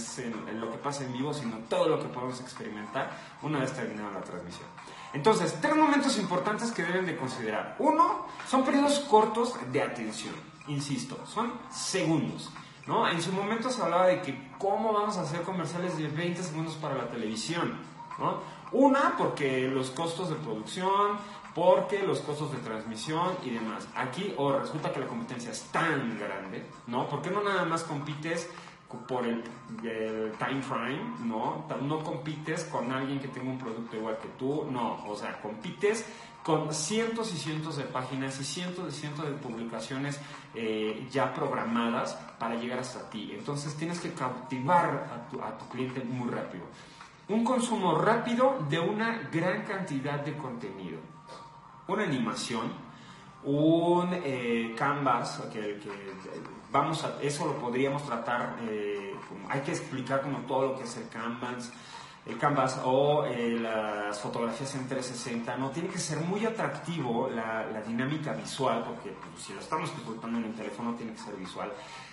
en 0.48 0.62
lo 0.62 0.72
que 0.72 0.78
pasa 0.78 1.04
en 1.04 1.14
vivo, 1.14 1.34
sino 1.34 1.58
todo 1.68 1.90
lo 1.90 2.00
que 2.00 2.08
podemos 2.08 2.40
experimentar 2.42 3.12
una 3.42 3.60
vez 3.60 3.74
terminada 3.74 4.12
la 4.12 4.22
transmisión. 4.22 4.68
Entonces, 5.14 5.58
tres 5.60 5.76
momentos 5.76 6.18
importantes 6.18 6.72
que 6.72 6.84
deben 6.84 7.06
de 7.06 7.18
considerar. 7.18 7.76
Uno, 7.80 8.28
son 8.48 8.64
periodos 8.64 9.00
cortos 9.00 9.56
de 9.72 9.82
atención. 9.82 10.36
Insisto, 10.68 11.18
son 11.26 11.54
segundos. 11.72 12.52
¿no? 12.86 13.08
En 13.08 13.22
su 13.22 13.32
momento 13.32 13.70
se 13.70 13.82
hablaba 13.82 14.08
de 14.08 14.22
que 14.22 14.52
cómo 14.58 14.94
vamos 14.94 15.18
a 15.18 15.22
hacer 15.22 15.42
comerciales 15.42 15.98
de 15.98 16.08
20 16.08 16.44
segundos 16.44 16.76
para 16.76 16.96
la 16.96 17.08
televisión. 17.08 17.80
¿no? 18.20 18.42
Una, 18.72 19.16
porque 19.18 19.68
los 19.68 19.90
costos 19.90 20.30
de 20.30 20.36
producción, 20.36 21.18
porque 21.56 22.04
los 22.04 22.20
costos 22.20 22.52
de 22.52 22.60
transmisión 22.60 23.36
y 23.44 23.50
demás. 23.50 23.88
Aquí, 23.96 24.34
o 24.38 24.52
resulta 24.54 24.94
que 24.94 25.00
la 25.00 25.08
competencia 25.08 25.52
es 25.52 25.64
tan 25.72 26.20
grande, 26.20 26.66
¿no? 26.88 27.10
¿Por 27.10 27.22
qué 27.22 27.32
no 27.32 27.42
nada 27.42 27.66
más 27.66 27.84
compites 27.84 28.50
por 29.08 29.26
el, 29.26 29.44
time 30.38 30.62
frame, 30.62 31.02
¿no? 31.26 31.66
No 31.82 32.04
compites 32.04 32.64
con 32.66 32.92
alguien 32.92 33.20
que 33.20 33.28
tenga 33.28 33.52
un 33.52 33.60
producto 33.60 33.96
igual 33.96 34.18
que 34.18 34.30
tú, 34.30 34.68
no, 34.72 35.06
o 35.06 35.16
sea, 35.16 35.40
compites 35.42 36.06
con 36.44 36.74
cientos 36.74 37.34
y 37.34 37.38
cientos 37.38 37.78
de 37.78 37.84
páginas 37.84 38.40
y 38.40 38.44
cientos 38.44 38.94
y 38.94 39.00
cientos 39.00 39.26
de 39.26 39.34
publicaciones 39.34 40.20
eh, 40.56 41.08
ya 41.12 41.34
programadas 41.34 42.16
para 42.40 42.56
llegar 42.56 42.80
hasta 42.80 43.10
ti. 43.10 43.32
Entonces 43.34 43.76
tienes 43.76 44.00
que 44.00 44.14
cautivar 44.14 45.10
a 45.14 45.30
tu, 45.30 45.42
a 45.42 45.58
tu 45.58 45.68
cliente 45.68 46.04
muy 46.04 46.30
rápido. 46.30 46.64
Un 47.28 47.44
consumo 47.44 47.96
rápido 47.96 48.66
de 48.70 48.80
una 48.80 49.30
gran 49.32 49.64
cantidad 49.64 50.20
de 50.22 50.36
contenido. 50.36 50.98
Una 51.88 52.04
animación, 52.04 52.72
un 53.44 54.10
eh, 54.12 54.74
canvas, 54.76 55.44
que, 55.54 55.80
vamos 56.72 57.04
a, 57.04 57.22
eso 57.22 57.46
lo 57.46 57.58
podríamos 57.58 58.06
tratar, 58.06 58.58
eh, 58.64 59.16
hay 59.50 59.62
que 59.62 59.72
explicar 59.72 60.22
como 60.22 60.40
todo 60.40 60.68
lo 60.68 60.78
que 60.78 60.84
es 60.84 60.98
el 60.98 61.08
canvas, 61.10 61.72
el 62.26 62.38
canvas 62.38 62.80
o 62.84 63.26
eh, 63.26 63.58
las 63.60 64.20
fotografías 64.20 64.76
en 64.76 64.88
360, 64.88 65.58
no 65.58 65.72
tiene 65.72 65.90
que 65.90 65.98
ser 65.98 66.20
muy 66.20 66.46
atractivo 66.46 67.30
la, 67.30 67.66
dinámica 67.88 68.34
visual, 68.34 68.84
porque 68.86 69.10
pues, 69.10 69.44
si 69.46 69.54
lo 69.54 69.60
estamos 69.60 69.90
ejecutando 69.92 70.38
en 70.38 70.46
el 70.46 70.54
teléfono 70.54 70.94
tiene 70.94 71.14
que 71.14 71.20
ser 71.20 71.36
visual. 71.36 71.72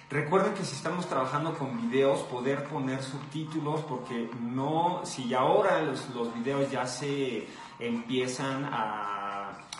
Recuerden 0.08 0.54
que 0.54 0.64
si 0.64 0.76
estamos 0.76 1.06
trabajando 1.06 1.54
con 1.54 1.90
videos, 1.90 2.20
poder 2.20 2.64
poner 2.64 3.02
subtítulos, 3.02 3.80
porque 3.82 4.30
no, 4.40 5.00
si 5.04 5.34
ahora 5.34 5.82
los, 5.82 6.08
los 6.10 6.32
videos 6.32 6.70
ya 6.70 6.86
se 6.86 7.48
empiezan 7.80 8.68
a 8.72 9.25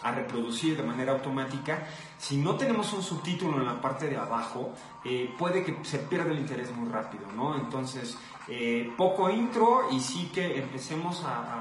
a 0.06 0.12
reproducir 0.12 0.76
de 0.76 0.84
manera 0.84 1.12
automática, 1.12 1.84
si 2.16 2.36
no 2.36 2.54
tenemos 2.54 2.92
un 2.92 3.02
subtítulo 3.02 3.58
en 3.58 3.66
la 3.66 3.80
parte 3.80 4.08
de 4.08 4.16
abajo, 4.16 4.72
eh, 5.04 5.34
puede 5.36 5.64
que 5.64 5.84
se 5.84 5.98
pierda 5.98 6.30
el 6.30 6.38
interés 6.38 6.70
muy 6.70 6.88
rápido, 6.88 7.26
¿no? 7.34 7.56
Entonces, 7.56 8.16
eh, 8.46 8.92
poco 8.96 9.28
intro 9.28 9.88
y 9.90 9.98
sí 9.98 10.30
que 10.32 10.58
empecemos 10.58 11.22
a, 11.26 11.52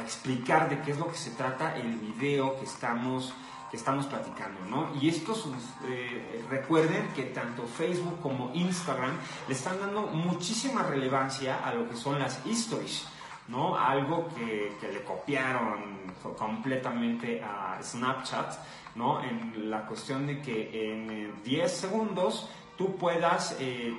explicar 0.00 0.68
de 0.68 0.80
qué 0.80 0.92
es 0.92 0.98
lo 0.98 1.08
que 1.08 1.16
se 1.16 1.32
trata 1.32 1.76
el 1.76 1.96
video 1.96 2.56
que 2.56 2.66
estamos 2.66 3.34
que 3.68 3.76
estamos 3.76 4.06
platicando, 4.06 4.60
¿no? 4.64 4.94
Y 5.00 5.08
estos, 5.08 5.46
eh, 5.88 6.44
recuerden 6.48 7.08
que 7.16 7.24
tanto 7.24 7.66
Facebook 7.66 8.20
como 8.22 8.52
Instagram 8.54 9.10
le 9.48 9.54
están 9.54 9.80
dando 9.80 10.02
muchísima 10.02 10.84
relevancia 10.84 11.66
a 11.66 11.74
lo 11.74 11.88
que 11.90 11.96
son 11.96 12.20
las 12.20 12.38
stories. 12.46 13.08
¿No? 13.48 13.76
Algo 13.76 14.28
que, 14.28 14.76
le 14.80 15.02
copiaron 15.02 15.98
completamente 16.36 17.42
a 17.42 17.78
Snapchat, 17.82 18.54
¿no? 18.94 19.22
En 19.22 19.70
la 19.70 19.86
cuestión 19.86 20.26
de 20.26 20.40
que 20.40 20.92
en 20.92 21.42
10 21.42 21.72
segundos 21.72 22.48
tú 22.76 22.96
puedas 22.96 23.56
eh, 23.60 23.94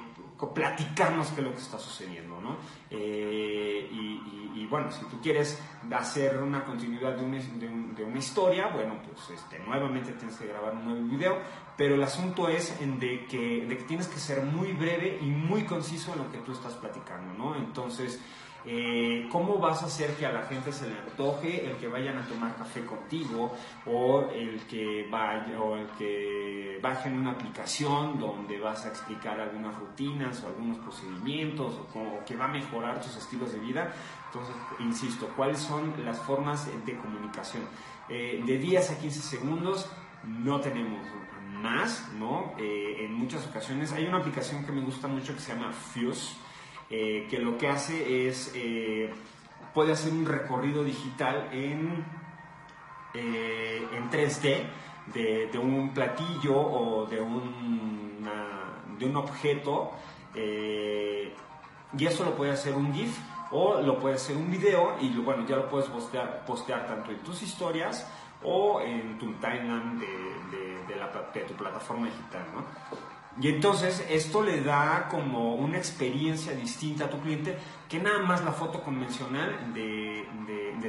platicarnos 0.47 1.29
qué 1.29 1.41
es 1.41 1.47
lo 1.47 1.53
que 1.53 1.62
está 1.62 1.77
sucediendo, 1.77 2.39
¿no? 2.39 2.57
Eh, 2.89 3.89
y, 3.91 4.65
bueno, 4.69 4.91
si 4.91 5.03
tú 5.05 5.19
quieres 5.19 5.59
hacer 5.91 6.43
una 6.43 6.63
continuidad 6.63 7.13
de, 7.15 8.03
una 8.03 8.19
historia, 8.19 8.67
bueno, 8.67 8.99
pues 9.03 9.39
este, 9.39 9.57
nuevamente 9.57 10.12
tienes 10.12 10.38
que 10.38 10.45
grabar 10.45 10.75
un 10.75 10.85
nuevo 10.85 11.07
video, 11.07 11.38
pero 11.75 11.95
el 11.95 12.03
asunto 12.03 12.47
es 12.47 12.79
en 12.79 12.99
de, 12.99 13.25
que, 13.25 13.65
de 13.65 13.77
que 13.77 13.83
tienes 13.85 14.07
que 14.07 14.19
ser 14.19 14.43
muy 14.43 14.73
breve 14.73 15.17
y 15.21 15.25
muy 15.25 15.63
conciso 15.63 16.13
en 16.13 16.19
lo 16.19 16.31
que 16.31 16.38
tú 16.39 16.51
estás 16.51 16.73
platicando, 16.73 17.33
¿no? 17.33 17.55
Entonces, 17.55 18.21
eh, 18.71 19.27
¿Cómo 19.32 19.58
vas 19.58 19.82
a 19.82 19.88
hacer 19.88 20.15
que 20.15 20.27
a 20.27 20.32
la 20.32 20.43
gente 20.43 20.71
se 20.71 20.88
le 20.88 20.95
antoje 20.95 21.65
el 21.65 21.77
que 21.77 21.88
vayan 21.88 22.19
a 22.19 22.27
tomar 22.27 22.55
café 22.55 22.86
contigo 22.86 23.51
o 23.88 24.29
el 24.29 24.60
que 24.67 25.08
vaya 25.10 25.60
o 25.60 25.75
el 25.75 25.88
que 25.97 26.77
bajen 26.79 27.17
una 27.17 27.32
aplicación 27.32 28.19
donde 28.19 28.60
vas 28.60 28.86
a 28.86 28.89
explicar 28.89 29.39
algunas 29.39 29.75
rutinas 29.75 30.43
o 30.43 30.49
algunos 30.49 30.77
procedimientos 30.77 31.82
o, 31.95 32.23
que 32.23 32.36
va 32.36 32.45
a 32.45 32.49
mejorar 32.49 33.01
tus 33.01 33.15
estilos 33.15 33.53
de 33.53 33.58
vida? 33.58 33.91
Entonces, 34.27 34.55
insisto, 34.77 35.27
¿cuáles 35.36 35.58
son 35.58 35.91
las 36.05 36.19
formas 36.19 36.67
de 36.86 36.95
comunicación? 36.95 37.63
Eh, 38.08 38.43
de 38.45 38.60
10 38.60 38.91
a 38.91 38.99
15 38.99 39.19
segundos 39.19 39.89
no 40.23 40.62
tenemos 40.62 41.01
más, 41.60 42.08
¿no? 42.19 42.53
Eh, 42.60 42.97
en 42.99 43.15
muchas 43.15 43.47
ocasiones 43.47 43.91
hay 43.93 44.05
una 44.05 44.19
aplicación 44.19 44.63
que 44.63 44.71
me 44.71 44.82
gusta 44.82 45.08
mucho 45.08 45.34
que 45.34 45.39
se 45.39 45.55
llama 45.55 45.71
Fuse 45.71 46.36
eh, 46.89 47.28
que 47.30 47.38
lo 47.38 47.58
que 47.58 47.67
hace 47.67 48.28
es, 48.28 48.52
eh, 48.56 49.13
puede 49.73 49.91
hacer 49.91 50.12
un 50.12 50.25
recorrido 50.25 50.84
digital 50.84 51.49
en, 51.52 52.04
eh, 53.13 53.88
en 53.93 54.10
3D 54.10 54.63
de, 55.13 55.60
un 55.60 55.93
platillo 55.93 56.56
o 56.56 57.06
de 57.06 57.21
un, 57.21 58.28
de 58.97 59.06
un 59.06 59.15
objeto 59.17 59.91
y 60.36 62.06
eso 62.06 62.23
lo 62.23 62.36
puede 62.36 62.52
hacer 62.52 62.73
un 62.73 62.93
GIF 62.93 63.17
o 63.52 63.82
lo 63.82 63.99
puede 63.99 64.15
hacer 64.15 64.36
un 64.36 64.49
video 64.49 64.95
y 64.99 65.10
bueno, 65.17 65.45
ya 65.47 65.58
lo 65.58 65.69
puedes 65.69 65.89
postear, 65.89 66.43
postear 66.45 66.88
tanto 66.88 67.12
en 67.12 67.19
tus 67.19 67.41
historias 67.41 68.08
o 68.43 68.82
en 68.82 69.17
tu 69.17 69.34
timeline 69.34 69.99
de, 69.99 70.08
de, 71.34 71.41
tu 71.41 71.54
plataforma 71.54 72.08
digital, 72.08 72.43
¿no? 72.54 73.18
Y 73.41 73.47
entonces 73.47 74.05
esto 74.09 74.43
le 74.43 74.61
da 74.61 75.07
como 75.09 75.55
una 75.55 75.77
experiencia 75.77 76.53
distinta 76.53 77.05
a 77.05 77.09
tu 77.09 77.19
cliente 77.19 77.57
que 77.87 77.99
nada 77.99 78.19
más 78.19 78.43
la 78.43 78.51
foto 78.51 78.81
convencional 78.81 79.73
de, 79.73 80.25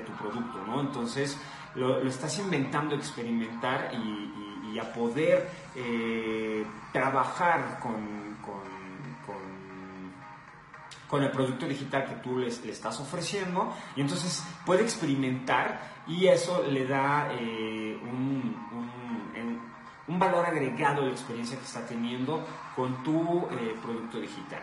tu 0.05 0.13
producto, 0.13 0.65
¿no? 0.67 0.81
Entonces 0.81 1.39
lo, 1.75 2.01
estás 2.07 2.39
inventando, 2.39 2.95
experimentar 2.95 3.93
y, 3.95 4.79
a 4.79 4.93
poder 4.93 5.51
eh, 5.75 6.65
trabajar 6.93 7.81
con, 7.81 8.39
con, 11.09 11.23
el 11.23 11.31
producto 11.33 11.67
digital 11.67 12.05
que 12.07 12.15
tú 12.23 12.39
le, 12.39 12.47
estás 12.47 13.01
ofreciendo 13.01 13.75
y 13.97 14.01
entonces 14.01 14.45
puede 14.65 14.83
experimentar 14.83 15.81
y 16.07 16.29
eso 16.29 16.63
le 16.63 16.87
da 16.87 17.29
eh, 17.33 17.99
un 18.01 18.70
un 20.11 20.19
valor 20.19 20.45
agregado 20.45 21.03
de 21.03 21.09
la 21.09 21.13
experiencia 21.13 21.57
que 21.57 21.65
está 21.65 21.87
teniendo 21.87 22.45
con 22.75 23.03
tu 23.05 23.47
eh, 23.53 23.77
producto 23.81 24.19
digital. 24.19 24.61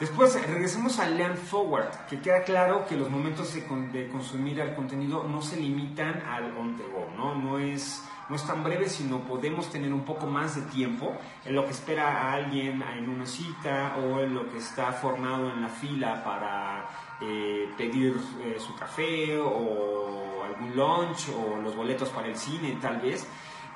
Después, 0.00 0.34
regresemos 0.48 0.98
al 0.98 1.16
Learn 1.16 1.36
Forward, 1.36 2.06
que 2.08 2.20
queda 2.20 2.42
claro 2.42 2.84
que 2.84 2.96
los 2.96 3.08
momentos 3.08 3.54
de, 3.54 4.08
consumir 4.08 4.58
el 4.58 4.74
contenido 4.74 5.22
no 5.22 5.40
se 5.40 5.56
limitan 5.56 6.20
al 6.28 6.56
on 6.56 6.76
the 6.76 6.82
go, 6.82 7.08
¿no? 7.16 7.36
No 7.36 7.60
es, 7.60 8.02
no 8.28 8.34
es 8.34 8.44
tan 8.44 8.64
breve, 8.64 8.88
sino 8.88 9.20
podemos 9.20 9.70
tener 9.70 9.92
un 9.92 10.04
poco 10.04 10.26
más 10.26 10.56
de 10.56 10.62
tiempo 10.62 11.16
en 11.44 11.54
lo 11.54 11.64
que 11.64 11.70
espera 11.70 12.08
a 12.08 12.32
alguien 12.32 12.82
en 12.82 13.08
una 13.08 13.24
cita 13.24 13.96
o 13.96 14.18
en 14.18 14.34
lo 14.34 14.50
que 14.50 14.58
está 14.58 14.90
formado 14.90 15.52
en 15.52 15.62
la 15.62 15.68
fila 15.68 16.24
para 16.24 16.88
eh, 17.20 17.70
pedir 17.76 18.16
eh, 18.40 18.56
su 18.58 18.74
café 18.74 19.38
o 19.38 20.42
algún 20.44 20.74
lunch 20.74 21.28
o 21.28 21.60
los 21.62 21.76
boletos 21.76 22.08
para 22.08 22.26
el 22.26 22.36
cine, 22.36 22.76
tal 22.82 23.00
vez. 23.00 23.24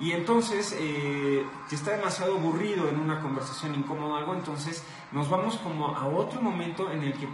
Y 0.01 0.13
entonces, 0.13 0.77
eh, 0.79 1.45
si 1.69 1.75
está 1.75 1.93
demasiado 1.93 2.37
aburrido 2.37 2.89
en 2.89 3.01
una 3.01 3.21
conversación 3.21 3.75
incómoda 3.75 4.15
o 4.15 4.17
algo, 4.17 4.35
entonces 4.35 4.85
nos 5.11 5.29
vamos 5.29 5.57
como 5.57 5.97
a 5.97 6.07
otro 6.07 6.41
momento 6.41 6.91
en 6.91 7.03
el 7.03 7.15
que 7.15 7.29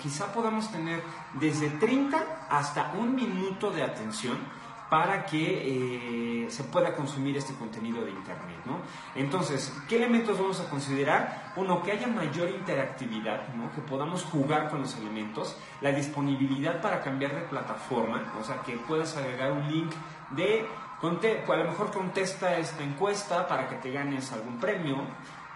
quizá 0.00 0.32
podamos 0.32 0.70
tener 0.70 1.02
desde 1.34 1.68
30 1.68 2.46
hasta 2.48 2.92
un 2.98 3.14
minuto 3.14 3.70
de 3.70 3.82
atención 3.82 4.38
para 4.90 5.24
que 5.24 6.44
eh, 6.44 6.50
se 6.50 6.64
pueda 6.64 6.94
consumir 6.96 7.36
este 7.36 7.54
contenido 7.54 8.04
de 8.04 8.10
Internet. 8.10 8.58
¿no? 8.66 8.78
Entonces, 9.14 9.72
¿qué 9.88 9.96
elementos 9.96 10.38
vamos 10.38 10.60
a 10.60 10.68
considerar? 10.68 11.52
Uno, 11.56 11.82
que 11.82 11.92
haya 11.92 12.08
mayor 12.08 12.50
interactividad, 12.50 13.54
¿no? 13.54 13.70
que 13.72 13.80
podamos 13.82 14.24
jugar 14.24 14.68
con 14.68 14.80
los 14.80 14.96
elementos, 14.96 15.56
la 15.80 15.92
disponibilidad 15.92 16.82
para 16.82 17.00
cambiar 17.02 17.34
de 17.36 17.42
plataforma, 17.42 18.32
o 18.40 18.44
sea, 18.44 18.62
que 18.62 18.72
puedas 18.78 19.16
agregar 19.16 19.52
un 19.52 19.70
link 19.70 19.92
de, 20.30 20.66
a 21.02 21.56
lo 21.56 21.64
mejor 21.64 21.90
contesta 21.90 22.58
esta 22.58 22.82
encuesta 22.82 23.48
para 23.48 23.68
que 23.68 23.76
te 23.76 23.90
ganes 23.90 24.32
algún 24.32 24.58
premio, 24.58 24.96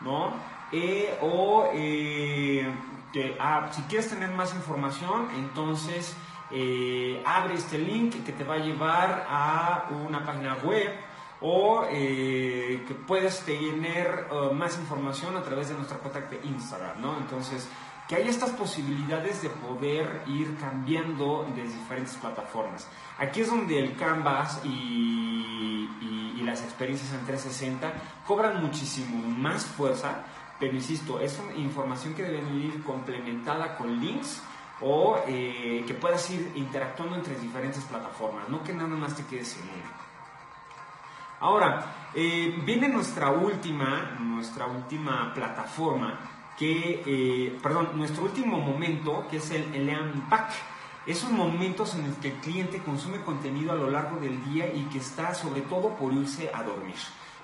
¿no? 0.00 0.33
Eh, 0.72 1.18
o 1.20 1.68
eh, 1.72 2.66
ah, 3.38 3.68
si 3.70 3.83
quieres 3.83 4.09
tener 4.09 4.30
más 4.30 4.54
información, 4.54 5.28
entonces 5.37 6.16
eh, 6.50 7.22
abre 7.26 7.54
este 7.54 7.78
link 7.78 8.24
que 8.24 8.33
te 8.33 8.42
va 8.42 8.54
a 8.54 8.59
llevar 8.59 9.26
a 9.28 9.88
una 10.07 10.24
página 10.24 10.54
web 10.64 10.92
o 11.40 11.87
que 11.90 12.96
puedes 13.07 13.40
tener 13.40 14.28
más 14.54 14.78
información 14.78 15.37
a 15.37 15.42
través 15.42 15.68
de 15.68 15.74
nuestra 15.74 15.98
cuenta 15.98 16.20
de 16.20 16.40
Instagram, 16.42 17.02
¿no? 17.02 17.18
Entonces, 17.18 17.68
que 18.08 18.16
hay 18.16 18.28
estas 18.28 18.50
posibilidades 18.50 19.42
de 19.42 19.48
poder 19.48 20.22
ir 20.26 20.56
cambiando 20.58 21.46
de 21.54 21.62
diferentes 21.62 22.14
plataformas. 22.16 22.88
Aquí 23.18 23.40
es 23.40 23.48
donde 23.48 23.78
el 23.78 23.96
Canvas 23.96 24.60
y, 24.64 25.88
y 26.36 26.42
las 26.44 26.62
experiencias 26.62 27.12
en 27.12 27.24
360 27.26 27.92
cobran 28.26 28.62
muchísimo 28.62 29.26
más 29.28 29.64
fuerza, 29.64 30.24
pero 30.58 30.74
insisto, 30.74 31.20
es 31.20 31.38
una 31.38 31.54
información 31.54 32.14
que 32.14 32.22
debe 32.22 32.50
ir 32.54 32.82
complementada 32.82 33.76
con 33.76 34.00
links 34.00 34.42
o 34.80 35.18
eh, 35.26 35.84
que 35.86 35.94
puedas 35.94 36.28
ir 36.30 36.52
interactuando 36.56 37.16
entre 37.16 37.38
diferentes 37.38 37.82
plataformas, 37.84 38.48
no 38.48 38.62
que 38.62 38.72
nada 38.72 38.88
más 38.88 39.14
te 39.14 39.24
quedes 39.24 39.56
en 39.56 39.62
una. 39.62 40.04
Ahora, 41.40 42.10
eh, 42.14 42.60
viene 42.64 42.88
nuestra 42.88 43.30
última, 43.30 44.16
nuestra 44.20 44.66
última 44.66 45.32
plataforma, 45.34 46.18
que, 46.58 47.02
eh, 47.06 47.58
perdón, 47.62 47.90
nuestro 47.94 48.24
último 48.24 48.58
momento, 48.58 49.26
que 49.30 49.38
es 49.38 49.50
el, 49.50 49.74
el. 49.74 49.90
Esos 51.06 51.30
momentos 51.30 51.94
en 51.94 52.08
los 52.08 52.16
que 52.18 52.28
el 52.28 52.34
cliente 52.34 52.78
consume 52.78 53.20
contenido 53.20 53.72
a 53.72 53.74
lo 53.74 53.90
largo 53.90 54.18
del 54.18 54.42
día 54.44 54.72
y 54.72 54.84
que 54.84 54.98
está 54.98 55.34
sobre 55.34 55.60
todo 55.62 55.90
por 55.96 56.12
irse 56.14 56.50
a 56.54 56.62
dormir. 56.62 56.94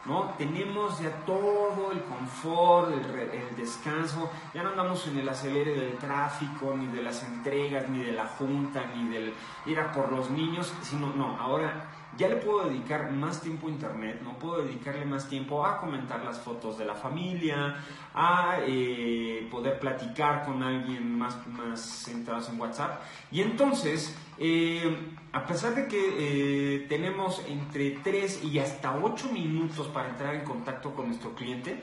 ¿no? 0.07 0.35
Tenemos 0.39 0.99
ya 1.01 1.11
todo 1.27 1.93
el 1.93 2.03
confort, 2.05 2.91
el, 2.93 3.57
descanso, 3.57 4.31
ya 4.55 4.63
no 4.63 4.71
andamos 4.71 5.07
en 5.09 5.19
el 5.19 5.29
acelere 5.29 5.73
del 5.73 5.99
tráfico, 5.99 6.75
ni 6.75 6.87
de 6.87 7.03
las 7.03 7.23
entregas, 7.23 7.89
ni 7.89 8.03
de 8.03 8.13
la 8.13 8.27
junta, 8.27 8.87
ni 8.95 9.09
del 9.09 9.35
ir 9.67 9.79
a 9.79 9.93
por 9.93 10.11
los 10.11 10.31
niños, 10.31 10.73
sino, 10.81 11.13
no, 11.15 11.39
ahora 11.39 11.85
ya 12.21 12.29
le 12.29 12.37
puedo 12.37 12.69
dedicar 12.69 13.11
más 13.11 13.41
tiempo 13.41 13.67
a 13.67 13.71
internet, 13.71 14.21
no 14.23 14.39
puedo 14.39 14.63
dedicarle 14.63 15.07
más 15.07 15.27
tiempo 15.27 15.65
a 15.65 15.79
comentar 15.79 16.23
las 16.23 16.39
fotos 16.39 16.77
de 16.77 16.85
la 16.85 16.95
familia, 16.95 17.77
a 18.13 18.59
eh, 18.67 19.49
poder 19.51 19.81
platicar 19.81 20.45
con 20.45 20.63
alguien 20.63 21.17
más, 21.19 21.39
más 21.47 21.81
centrados 21.81 22.51
en 22.51 22.61
WhatsApp. 22.61 23.01
Y 23.33 23.41
entonces, 23.41 24.15
eh, 24.37 25.15
a 25.33 25.47
pesar 25.47 25.75
de 25.75 25.89
que 25.89 26.75
eh, 26.75 26.87
tenemos 26.91 27.43
entre 27.49 27.93
3 27.93 28.45
y 28.45 28.59
hasta 28.59 28.97
8 28.97 29.33
minutos 29.33 29.89
para 29.89 30.11
entrar 30.11 30.35
en 30.35 30.45
contacto 30.45 30.95
con 30.95 31.07
nuestro 31.07 31.35
cliente, 31.35 31.83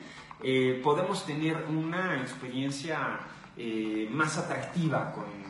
podemos 0.84 1.26
tener 1.26 1.64
una 1.68 2.20
experiencia 2.20 3.18
más 4.12 4.38
atractiva 4.38 5.10
con, 5.10 5.47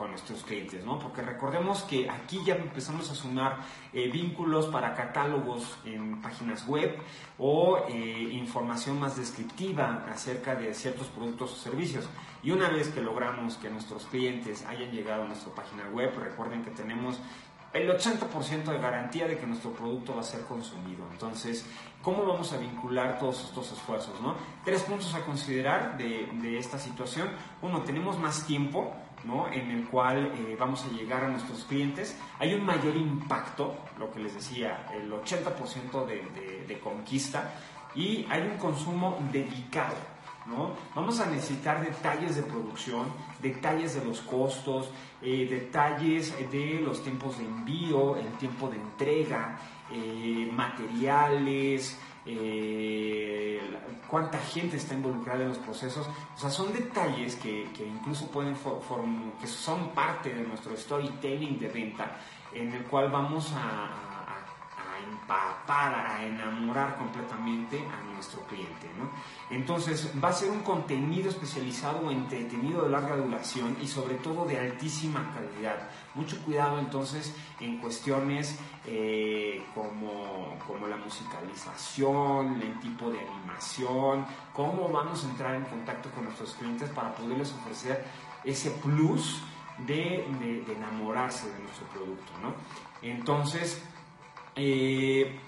con 0.00 0.12
nuestros 0.12 0.42
clientes, 0.44 0.82
¿no? 0.82 0.98
Porque 0.98 1.20
recordemos 1.20 1.82
que 1.82 2.08
aquí 2.08 2.40
ya 2.42 2.54
empezamos 2.54 3.10
a 3.10 3.14
sumar 3.14 3.58
eh, 3.92 4.08
vínculos 4.10 4.68
para 4.68 4.94
catálogos 4.94 5.76
en 5.84 6.22
páginas 6.22 6.66
web 6.66 6.96
o 7.36 7.84
eh, 7.86 8.30
información 8.32 8.98
más 8.98 9.18
descriptiva 9.18 10.06
acerca 10.10 10.54
de 10.54 10.72
ciertos 10.72 11.08
productos 11.08 11.52
o 11.52 11.56
servicios. 11.56 12.08
Y 12.42 12.50
una 12.50 12.70
vez 12.70 12.88
que 12.88 13.02
logramos 13.02 13.58
que 13.58 13.68
nuestros 13.68 14.06
clientes 14.06 14.64
hayan 14.64 14.90
llegado 14.90 15.24
a 15.24 15.26
nuestra 15.26 15.54
página 15.54 15.86
web, 15.90 16.18
recuerden 16.18 16.64
que 16.64 16.70
tenemos 16.70 17.18
el 17.74 17.88
80% 17.90 18.64
de 18.64 18.78
garantía 18.78 19.28
de 19.28 19.36
que 19.36 19.46
nuestro 19.46 19.72
producto 19.72 20.14
va 20.14 20.22
a 20.22 20.24
ser 20.24 20.40
consumido. 20.44 21.04
Entonces, 21.12 21.66
¿cómo 22.00 22.24
vamos 22.24 22.54
a 22.54 22.56
vincular 22.56 23.18
todos 23.18 23.44
estos 23.44 23.70
esfuerzos? 23.72 24.18
¿no? 24.22 24.34
Tres 24.64 24.82
puntos 24.82 25.14
a 25.14 25.20
considerar 25.26 25.98
de, 25.98 26.26
de 26.40 26.58
esta 26.58 26.78
situación. 26.78 27.28
Uno, 27.60 27.82
tenemos 27.82 28.18
más 28.18 28.46
tiempo 28.46 28.92
en 29.52 29.70
el 29.70 29.86
cual 29.86 30.32
eh, 30.34 30.56
vamos 30.58 30.84
a 30.84 30.96
llegar 30.96 31.24
a 31.24 31.28
nuestros 31.28 31.64
clientes. 31.64 32.16
Hay 32.38 32.54
un 32.54 32.64
mayor 32.64 32.96
impacto, 32.96 33.74
lo 33.98 34.10
que 34.10 34.20
les 34.20 34.34
decía, 34.34 34.88
el 34.94 35.12
80% 35.12 36.06
de, 36.06 36.64
de, 36.66 36.78
conquista 36.80 37.52
y 37.94 38.26
hay 38.30 38.42
un 38.42 38.56
consumo 38.56 39.18
dedicado. 39.30 39.94
¿no? 40.46 40.70
Vamos 40.94 41.20
a 41.20 41.26
necesitar 41.26 41.84
detalles 41.84 42.36
de 42.36 42.42
producción, 42.42 43.06
detalles 43.42 43.94
de 43.94 44.04
los 44.04 44.20
costos, 44.20 44.90
eh, 45.20 45.46
detalles 45.48 46.34
de 46.50 46.80
los 46.80 47.02
tiempos 47.02 47.38
de 47.38 47.44
envío, 47.44 48.16
el 48.16 48.32
tiempo 48.38 48.68
de 48.68 48.76
entrega, 48.76 49.58
eh, 49.92 50.50
materiales, 50.52 51.98
eh, 52.26 53.60
cuánta 54.08 54.38
gente 54.38 54.76
está 54.76 54.94
involucrada 54.94 55.42
en 55.42 55.48
los 55.48 55.58
procesos. 55.58 56.08
O 56.36 56.38
sea, 56.38 56.50
son 56.50 56.72
detalles 56.72 57.36
que, 57.36 57.68
incluso 57.78 58.30
pueden 58.30 58.56
que 59.40 59.46
son 59.46 59.90
parte 59.90 60.34
de 60.34 60.42
nuestro 60.42 60.76
storytelling 60.76 61.58
de 61.58 61.68
venta, 61.68 62.16
en 62.52 62.72
el 62.72 62.84
cual 62.84 63.10
vamos 63.10 63.52
a 63.54 64.10
para 65.66 66.24
enamorar 66.24 66.96
completamente 66.96 67.78
a 67.78 68.09
nuestro 68.20 68.42
cliente. 68.42 68.86
Entonces 69.48 70.12
va 70.22 70.28
a 70.28 70.32
ser 70.32 70.50
un 70.50 70.60
contenido 70.60 71.30
especializado 71.30 72.10
entretenido 72.10 72.82
de 72.82 72.90
larga 72.90 73.16
duración 73.16 73.78
y 73.80 73.88
sobre 73.88 74.16
todo 74.16 74.44
de 74.44 74.58
altísima 74.58 75.32
calidad. 75.34 75.88
Mucho 76.14 76.38
cuidado 76.44 76.78
entonces 76.78 77.34
en 77.60 77.78
cuestiones 77.78 78.58
eh, 78.86 79.64
como, 79.74 80.54
como 80.66 80.86
la 80.86 80.96
musicalización, 80.96 82.60
el 82.60 82.78
tipo 82.80 83.10
de 83.10 83.20
animación, 83.20 84.26
cómo 84.52 84.90
vamos 84.90 85.24
a 85.24 85.30
entrar 85.30 85.54
en 85.54 85.64
contacto 85.64 86.10
con 86.10 86.24
nuestros 86.24 86.52
clientes 86.54 86.90
para 86.90 87.14
poderles 87.14 87.52
ofrecer 87.52 88.04
ese 88.44 88.70
plus 88.70 89.40
de, 89.78 90.26
de, 90.40 90.72
enamorarse 90.74 91.50
de 91.50 91.58
nuestro 91.60 91.86
producto. 91.86 92.32
¿no? 92.42 92.52
Entonces, 93.00 93.82
eh, 94.56 95.40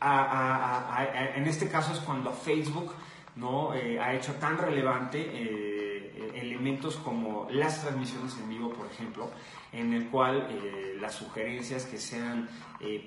en 0.00 1.46
este 1.46 1.68
caso 1.68 1.92
es 1.92 2.00
cuando 2.00 2.32
Facebook 2.32 2.92
¿no? 3.36 3.74
Eh, 3.74 4.00
ha 4.00 4.14
hecho 4.14 4.32
tan 4.34 4.56
relevante 4.56 5.20
eh, 5.20 6.32
elementos 6.34 6.96
como 6.96 7.46
las 7.50 7.82
transmisiones 7.82 8.36
en 8.38 8.48
vivo, 8.48 8.70
por 8.70 8.86
ejemplo, 8.86 9.30
en 9.72 9.92
el 9.92 10.08
cual 10.08 10.48
las 11.00 11.14
sugerencias 11.14 11.84
que 11.84 11.98
sean 11.98 12.48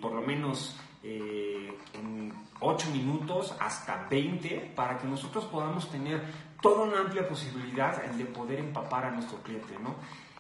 por 0.02 0.13
lo 0.13 0.21
menos 0.21 0.78
en 1.04 2.34
8 2.60 2.89
minutos 2.91 3.56
hasta 3.60 4.08
20 4.10 4.73
para 4.75 4.97
que 4.97 5.08
nosotros 5.08 5.45
podamos 5.45 5.89
tener 5.89 6.21
toda 6.62 6.84
una 6.84 6.99
amplia 6.99 7.28
posibilidad 7.28 8.04
de 8.04 8.25
poder 8.25 8.60
empapar 8.60 9.06
a 9.06 9.12
nuestro 9.12 9.38
cliente, 9.41 9.75
¿no? 9.82 9.95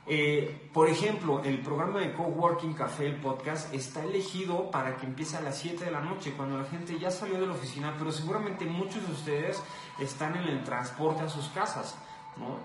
Eh, 0.07 0.69
por 0.73 0.89
ejemplo, 0.89 1.43
el 1.43 1.59
programa 1.59 1.99
de 1.99 2.13
Coworking 2.13 2.73
Café, 2.73 3.05
el 3.05 3.17
podcast, 3.17 3.73
está 3.73 4.03
elegido 4.03 4.71
para 4.71 4.97
que 4.97 5.05
empiece 5.05 5.37
a 5.37 5.41
las 5.41 5.57
7 5.59 5.85
de 5.85 5.91
la 5.91 6.01
noche, 6.01 6.33
cuando 6.35 6.57
la 6.57 6.65
gente 6.65 6.97
ya 6.97 7.11
salió 7.11 7.39
de 7.39 7.45
la 7.45 7.53
oficina, 7.53 7.93
pero 7.97 8.11
seguramente 8.11 8.65
muchos 8.65 9.05
de 9.05 9.13
ustedes 9.13 9.61
están 9.99 10.35
en 10.35 10.49
el 10.49 10.63
transporte 10.63 11.23
a 11.23 11.29
sus 11.29 11.47
casas. 11.49 11.95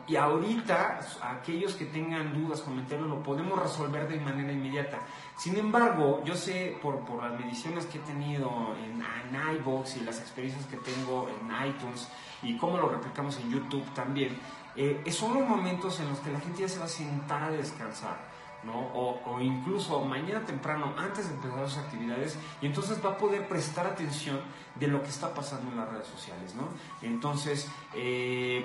Y 0.06 0.16
ahorita, 0.16 1.00
aquellos 1.22 1.74
que 1.74 1.86
tengan 1.86 2.32
dudas, 2.32 2.60
comentarios, 2.60 3.08
lo 3.08 3.22
podemos 3.22 3.60
resolver 3.60 4.06
de 4.06 4.20
manera 4.20 4.52
inmediata. 4.52 5.00
Sin 5.36 5.56
embargo, 5.56 6.22
yo 6.24 6.36
sé 6.36 6.78
por, 6.80 7.02
las 7.20 7.38
mediciones 7.38 7.86
que 7.86 7.98
he 7.98 8.02
tenido 8.02 8.50
en, 8.84 9.02
en 9.02 9.56
iVoox 9.56 9.96
y 9.96 10.00
las 10.00 10.20
experiencias 10.20 10.66
que 10.66 10.76
tengo 10.76 11.28
en 11.28 11.68
iTunes 11.68 12.08
y 12.42 12.56
cómo 12.56 12.76
lo 12.76 12.88
replicamos 12.88 13.38
en 13.38 13.50
YouTube 13.50 13.84
también, 13.94 14.38
eh, 14.76 15.02
son 15.10 15.34
los 15.34 15.48
momentos 15.48 16.00
en 16.00 16.08
los 16.08 16.18
que 16.18 16.30
la 16.30 16.40
gente 16.40 16.62
ya 16.62 16.68
se 16.68 16.78
va 16.78 16.86
a 16.86 16.88
sentar 16.88 17.42
a 17.42 17.50
descansar. 17.50 18.34
¿no? 18.64 18.78
O, 18.94 19.40
incluso 19.40 20.00
mañana 20.04 20.40
temprano, 20.44 20.94
antes 20.96 21.28
de 21.28 21.34
empezar 21.34 21.68
sus 21.68 21.78
actividades, 21.78 22.38
y 22.62 22.66
entonces 22.66 23.04
va 23.04 23.10
a 23.10 23.18
poder 23.18 23.46
prestar 23.46 23.86
atención 23.86 24.40
de 24.74 24.86
lo 24.86 25.02
que 25.02 25.10
está 25.10 25.34
pasando 25.34 25.70
en 25.70 25.76
las 25.76 25.90
redes 25.90 26.06
sociales, 26.06 26.54
¿no? 26.54 26.68
Entonces, 27.02 27.68
eh, 27.94 28.64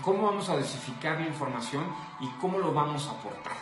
¿cómo 0.00 0.22
vamos 0.22 0.48
a 0.48 0.56
dosificar 0.56 1.20
la 1.20 1.26
información 1.26 1.84
y 2.20 2.28
cómo 2.40 2.58
lo 2.58 2.72
vamos 2.72 3.06
a 3.08 3.10
aportar, 3.10 3.56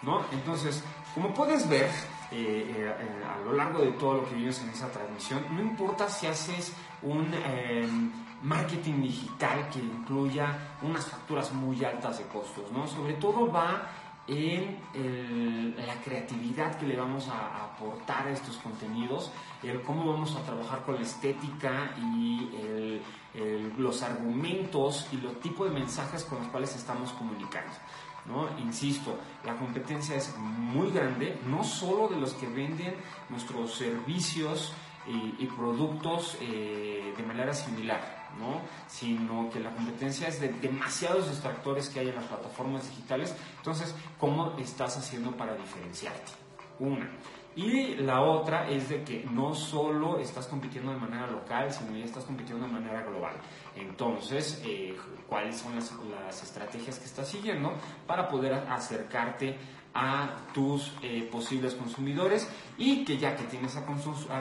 ¿no? 0.00 0.24
Entonces, 0.32 0.82
como 1.14 1.34
puedes 1.34 1.68
ver, 1.68 1.90
eh, 2.30 2.94
a 3.26 3.44
lo 3.44 3.52
largo 3.52 3.80
de 3.80 3.92
todo 3.92 4.14
lo 4.14 4.28
que 4.28 4.34
vimos 4.34 4.58
en 4.60 4.70
esa 4.70 4.90
transmisión, 4.90 5.44
no 5.50 5.60
importa 5.60 6.08
si 6.08 6.26
haces 6.26 6.72
un 7.02 7.32
em, 7.34 8.10
marketing 8.42 9.02
digital 9.02 9.68
que 9.70 9.78
incluya 9.78 10.76
unas 10.82 11.06
facturas 11.06 11.52
muy 11.52 11.84
altas 11.84 12.18
de 12.18 12.24
costos, 12.24 12.70
¿no? 12.72 12.86
Sobre 12.86 13.14
todo 13.14 13.50
va 13.50 13.90
en 14.26 14.78
la 15.86 15.94
creatividad 16.04 16.76
que 16.76 16.86
le 16.86 16.96
vamos 16.96 17.28
a, 17.28 17.64
aportar 17.64 18.26
a 18.26 18.30
estos 18.30 18.58
contenidos, 18.58 19.32
el 19.62 19.80
cómo 19.80 20.12
vamos 20.12 20.36
a 20.36 20.42
trabajar 20.42 20.84
con 20.84 20.96
la 20.96 21.00
estética 21.00 21.94
y 21.96 23.00
los 23.78 24.02
argumentos 24.02 25.08
y 25.12 25.16
los 25.16 25.40
tipos 25.40 25.68
de 25.68 25.74
mensajes 25.74 26.24
con 26.24 26.38
los 26.38 26.48
cuales 26.48 26.76
estamos 26.76 27.12
comunicando. 27.12 27.72
¿no? 28.28 28.48
Insisto, 28.60 29.18
la 29.44 29.56
competencia 29.56 30.14
es 30.16 30.36
muy 30.38 30.90
grande, 30.90 31.40
no 31.46 31.64
solo 31.64 32.08
de 32.08 32.20
los 32.20 32.34
que 32.34 32.46
venden 32.46 32.94
nuestros 33.30 33.74
servicios 33.74 34.72
y, 35.06 35.46
productos 35.46 36.36
eh, 36.40 37.14
de 37.16 37.22
manera 37.22 37.54
similar, 37.54 38.17
¿no? 38.38 38.60
sino 38.86 39.50
que 39.50 39.60
la 39.60 39.70
competencia 39.70 40.28
es 40.28 40.40
de 40.40 40.48
demasiados 40.48 41.28
extractores 41.28 41.88
que 41.88 42.00
hay 42.00 42.08
en 42.08 42.16
las 42.16 42.24
plataformas 42.24 42.88
digitales. 42.88 43.34
Entonces, 43.56 43.94
¿cómo 44.18 44.56
estás 44.58 44.96
haciendo 44.96 45.32
para 45.36 45.54
diferenciarte? 45.54 46.32
Una. 46.78 47.10
Y 47.56 47.96
la 47.96 48.20
otra 48.20 48.68
es 48.70 48.88
de 48.88 49.02
que 49.02 49.24
no 49.32 49.52
solo 49.52 50.20
estás 50.20 50.46
compitiendo 50.46 50.92
de 50.92 50.98
manera 50.98 51.26
local, 51.26 51.72
sino 51.72 51.96
ya 51.96 52.04
estás 52.04 52.24
compitiendo 52.24 52.64
de 52.64 52.72
manera 52.72 53.02
global. 53.02 53.34
Entonces, 53.74 54.62
eh, 54.64 54.96
¿cuáles 55.26 55.56
son 55.56 55.74
las, 55.74 55.92
las, 56.08 56.40
estrategias 56.40 57.00
que 57.00 57.06
estás 57.06 57.26
siguiendo 57.26 57.72
para 58.06 58.28
poder 58.28 58.52
acercarte 58.52 59.58
a 60.00 60.30
tus 60.54 60.92
eh, 61.02 61.28
posibles 61.30 61.74
consumidores 61.74 62.48
y 62.76 63.04
que 63.04 63.18
ya 63.18 63.34
que 63.34 63.42
tienes 63.44 63.76
a, 63.76 63.84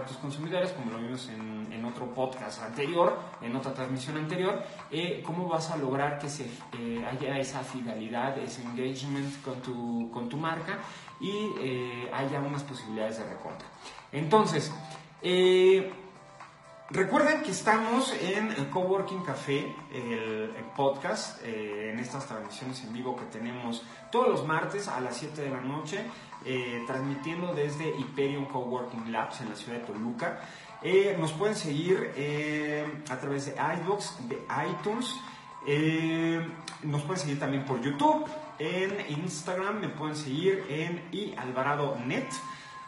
tus 0.06 0.17
consumidores, 0.17 0.72
como 0.72 0.91
lo 0.91 1.00
vimos 1.00 1.28
en, 1.30 1.58
otro 1.86 2.13
podcast 2.13 2.63
anterior, 2.63 3.17
en 3.41 3.56
otra 3.56 3.74
transmisión 3.74 4.17
anterior, 4.17 4.62
eh, 4.91 5.24
cómo 5.26 5.48
vas 5.48 5.72
a 5.72 5.78
lograr 5.78 6.20
que 6.20 6.28
se 6.28 6.46
eh, 6.78 7.06
haya 7.10 7.39
esa 7.39 7.62
fidelidad, 7.62 8.38
ese 8.39 8.62
engagement 8.62 9.41
con 9.41 9.62
tu, 9.62 10.12
con 10.12 10.28
tu 10.28 10.36
marca 10.36 10.80
y 11.22 11.50
haya 12.12 12.41
unas 12.41 12.63
posibilidades 12.63 13.20
de 13.20 13.24
recompra. 13.24 13.67
Entonces, 14.12 14.74
Recuerden 16.89 17.41
que 17.41 17.52
estamos 17.52 18.13
en 18.21 18.50
el 18.50 18.69
Coworking 18.69 19.21
Café, 19.21 19.76
el, 19.91 20.50
podcast, 20.73 21.43
eh, 21.43 21.91
en 21.91 22.00
estas 22.00 22.26
transmisiones 22.28 22.82
en 22.82 22.93
vivo 22.93 23.13
que 23.13 23.26
tenemos 23.26 23.84
todos 24.10 24.30
los 24.30 24.47
martes 24.47 24.88
a 24.88 25.02
las 25.02 25.17
7 25.17 25.41
de 25.41 25.50
la 25.50 25.60
noche, 25.60 26.06
eh, 26.45 26.82
transmitiendo 26.88 27.54
desde 27.54 27.89
Hyperion 27.89 28.45
Coworking 28.45 29.12
Labs 29.12 29.41
en 29.41 29.50
la 29.50 29.56
ciudad 29.56 29.80
de 29.80 29.86
Toluca. 29.86 30.39
Eh, 30.82 31.17
nos 31.19 31.34
pueden 31.34 31.58
seguir 31.58 32.13
a 33.10 33.17
través 33.17 33.47
de 33.47 33.56
iBox, 33.82 34.30
de 34.30 34.41
iTunes. 34.69 35.13
nos 36.84 37.02
pueden 37.02 37.21
seguir 37.21 37.38
también 37.38 37.65
por 37.65 37.82
YouTube, 37.82 38.26
en 38.60 39.19
Instagram, 39.23 39.82
me 39.82 39.89
pueden 39.89 40.15
seguir 40.15 40.65
en 40.69 41.04
iAlvarado.net. 41.12 42.28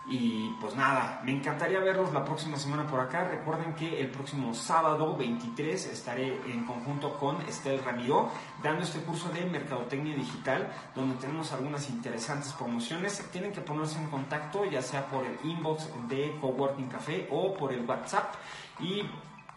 Y 0.08 0.56
pues 0.60 0.76
nada, 0.76 1.22
me 1.24 1.32
encantaría 1.32 1.80
verlos 1.80 2.12
la 2.14 2.26
próxima 2.26 2.58
semana 2.58 2.88
por 2.88 3.00
acá. 3.00 3.26
Recuerden 3.26 3.76
que 3.76 4.02
el 4.02 4.10
próximo 4.10 4.56
sábado 4.56 5.16
23 5.16 5.86
estaré 5.86 6.40
en 6.52 6.66
conjunto 6.66 7.14
con 7.20 7.40
Estel 7.44 7.84
Ramiro 7.84 8.32
dando 8.64 8.84
este 8.84 9.02
curso 9.02 9.30
de 9.30 9.46
Mercadotecnia 9.46 10.16
Digital, 10.16 10.68
donde 10.96 11.16
tenemos 11.18 11.52
algunas 11.52 11.90
interesantes 11.90 12.54
promociones. 12.54 13.24
Tienen 13.32 13.52
que 13.52 13.62
ponerse 13.62 14.00
en 14.00 14.08
contacto, 14.08 14.66
ya 14.66 14.82
sea 14.82 15.06
por 15.06 15.26
el 15.26 15.38
inbox 15.44 15.88
de 16.08 16.36
Coworking 16.42 16.88
Café 16.88 17.28
o 17.32 17.54
por 17.54 17.72
el 17.72 17.86
WhatsApp. 17.86 18.34
Y 18.80 19.04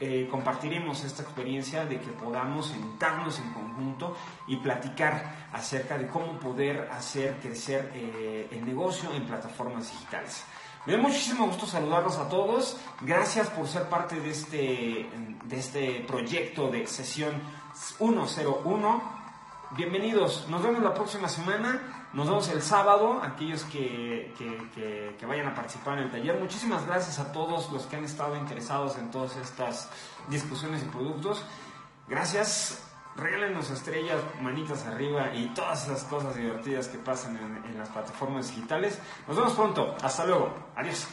eh, 0.04 0.26
compartiremos 0.28 1.04
esta 1.04 1.22
experiencia 1.22 1.84
de 1.84 2.00
que 2.00 2.10
podamos 2.10 2.66
sentarnos 2.66 3.38
en 3.38 3.52
conjunto 3.52 4.16
y 4.48 4.56
platicar 4.56 5.46
acerca 5.52 5.96
de 5.96 6.08
cómo 6.08 6.40
poder 6.40 6.88
hacer 6.90 7.36
crecer 7.40 7.92
eh, 7.94 8.48
el 8.50 8.66
negocio 8.66 9.14
en 9.14 9.24
plataformas 9.24 9.92
digitales. 9.92 10.44
Me 10.86 10.94
da 10.94 10.98
muchísimo 10.98 11.46
gusto 11.46 11.66
saludarlos 11.66 12.18
a 12.18 12.28
todos. 12.28 12.78
Gracias 13.02 13.48
por 13.50 13.68
ser 13.68 13.88
parte 13.88 14.18
de 14.18 14.30
este, 14.30 15.08
de 15.44 15.56
este 15.56 16.00
proyecto 16.00 16.68
de 16.68 16.84
sesión 16.88 17.40
101. 17.72 19.02
Bienvenidos, 19.76 20.48
nos 20.48 20.64
vemos 20.64 20.82
la 20.82 20.94
próxima 20.94 21.28
semana, 21.28 22.01
nos 22.12 22.26
vemos 22.26 22.48
el 22.48 22.60
sábado, 22.60 23.20
aquellos 23.22 23.64
que, 23.64 24.34
que, 24.36 25.26
vayan 25.26 25.48
a 25.48 25.54
participar 25.54 25.98
en 25.98 26.04
el 26.04 26.10
taller. 26.10 26.38
Muchísimas 26.38 26.86
gracias 26.86 27.18
a 27.18 27.32
todos 27.32 27.72
los 27.72 27.86
que 27.86 27.96
han 27.96 28.04
estado 28.04 28.36
interesados 28.36 28.98
en 28.98 29.10
todas 29.10 29.36
estas 29.36 29.88
discusiones 30.28 30.82
y 30.82 30.86
productos. 30.86 31.42
Gracias, 32.08 32.84
regálenos 33.16 33.70
estrellas, 33.70 34.20
manitas 34.42 34.84
arriba 34.84 35.34
y 35.34 35.46
todas 35.54 35.84
esas 35.84 36.04
cosas 36.04 36.36
divertidas 36.36 36.88
que 36.88 36.98
pasan 36.98 37.36
en 37.64 37.78
las 37.78 37.88
plataformas 37.88 38.48
digitales. 38.48 39.00
Nos 39.26 39.36
vemos 39.36 39.52
pronto, 39.54 39.96
hasta 40.02 40.26
luego, 40.26 40.52
adiós. 40.76 41.08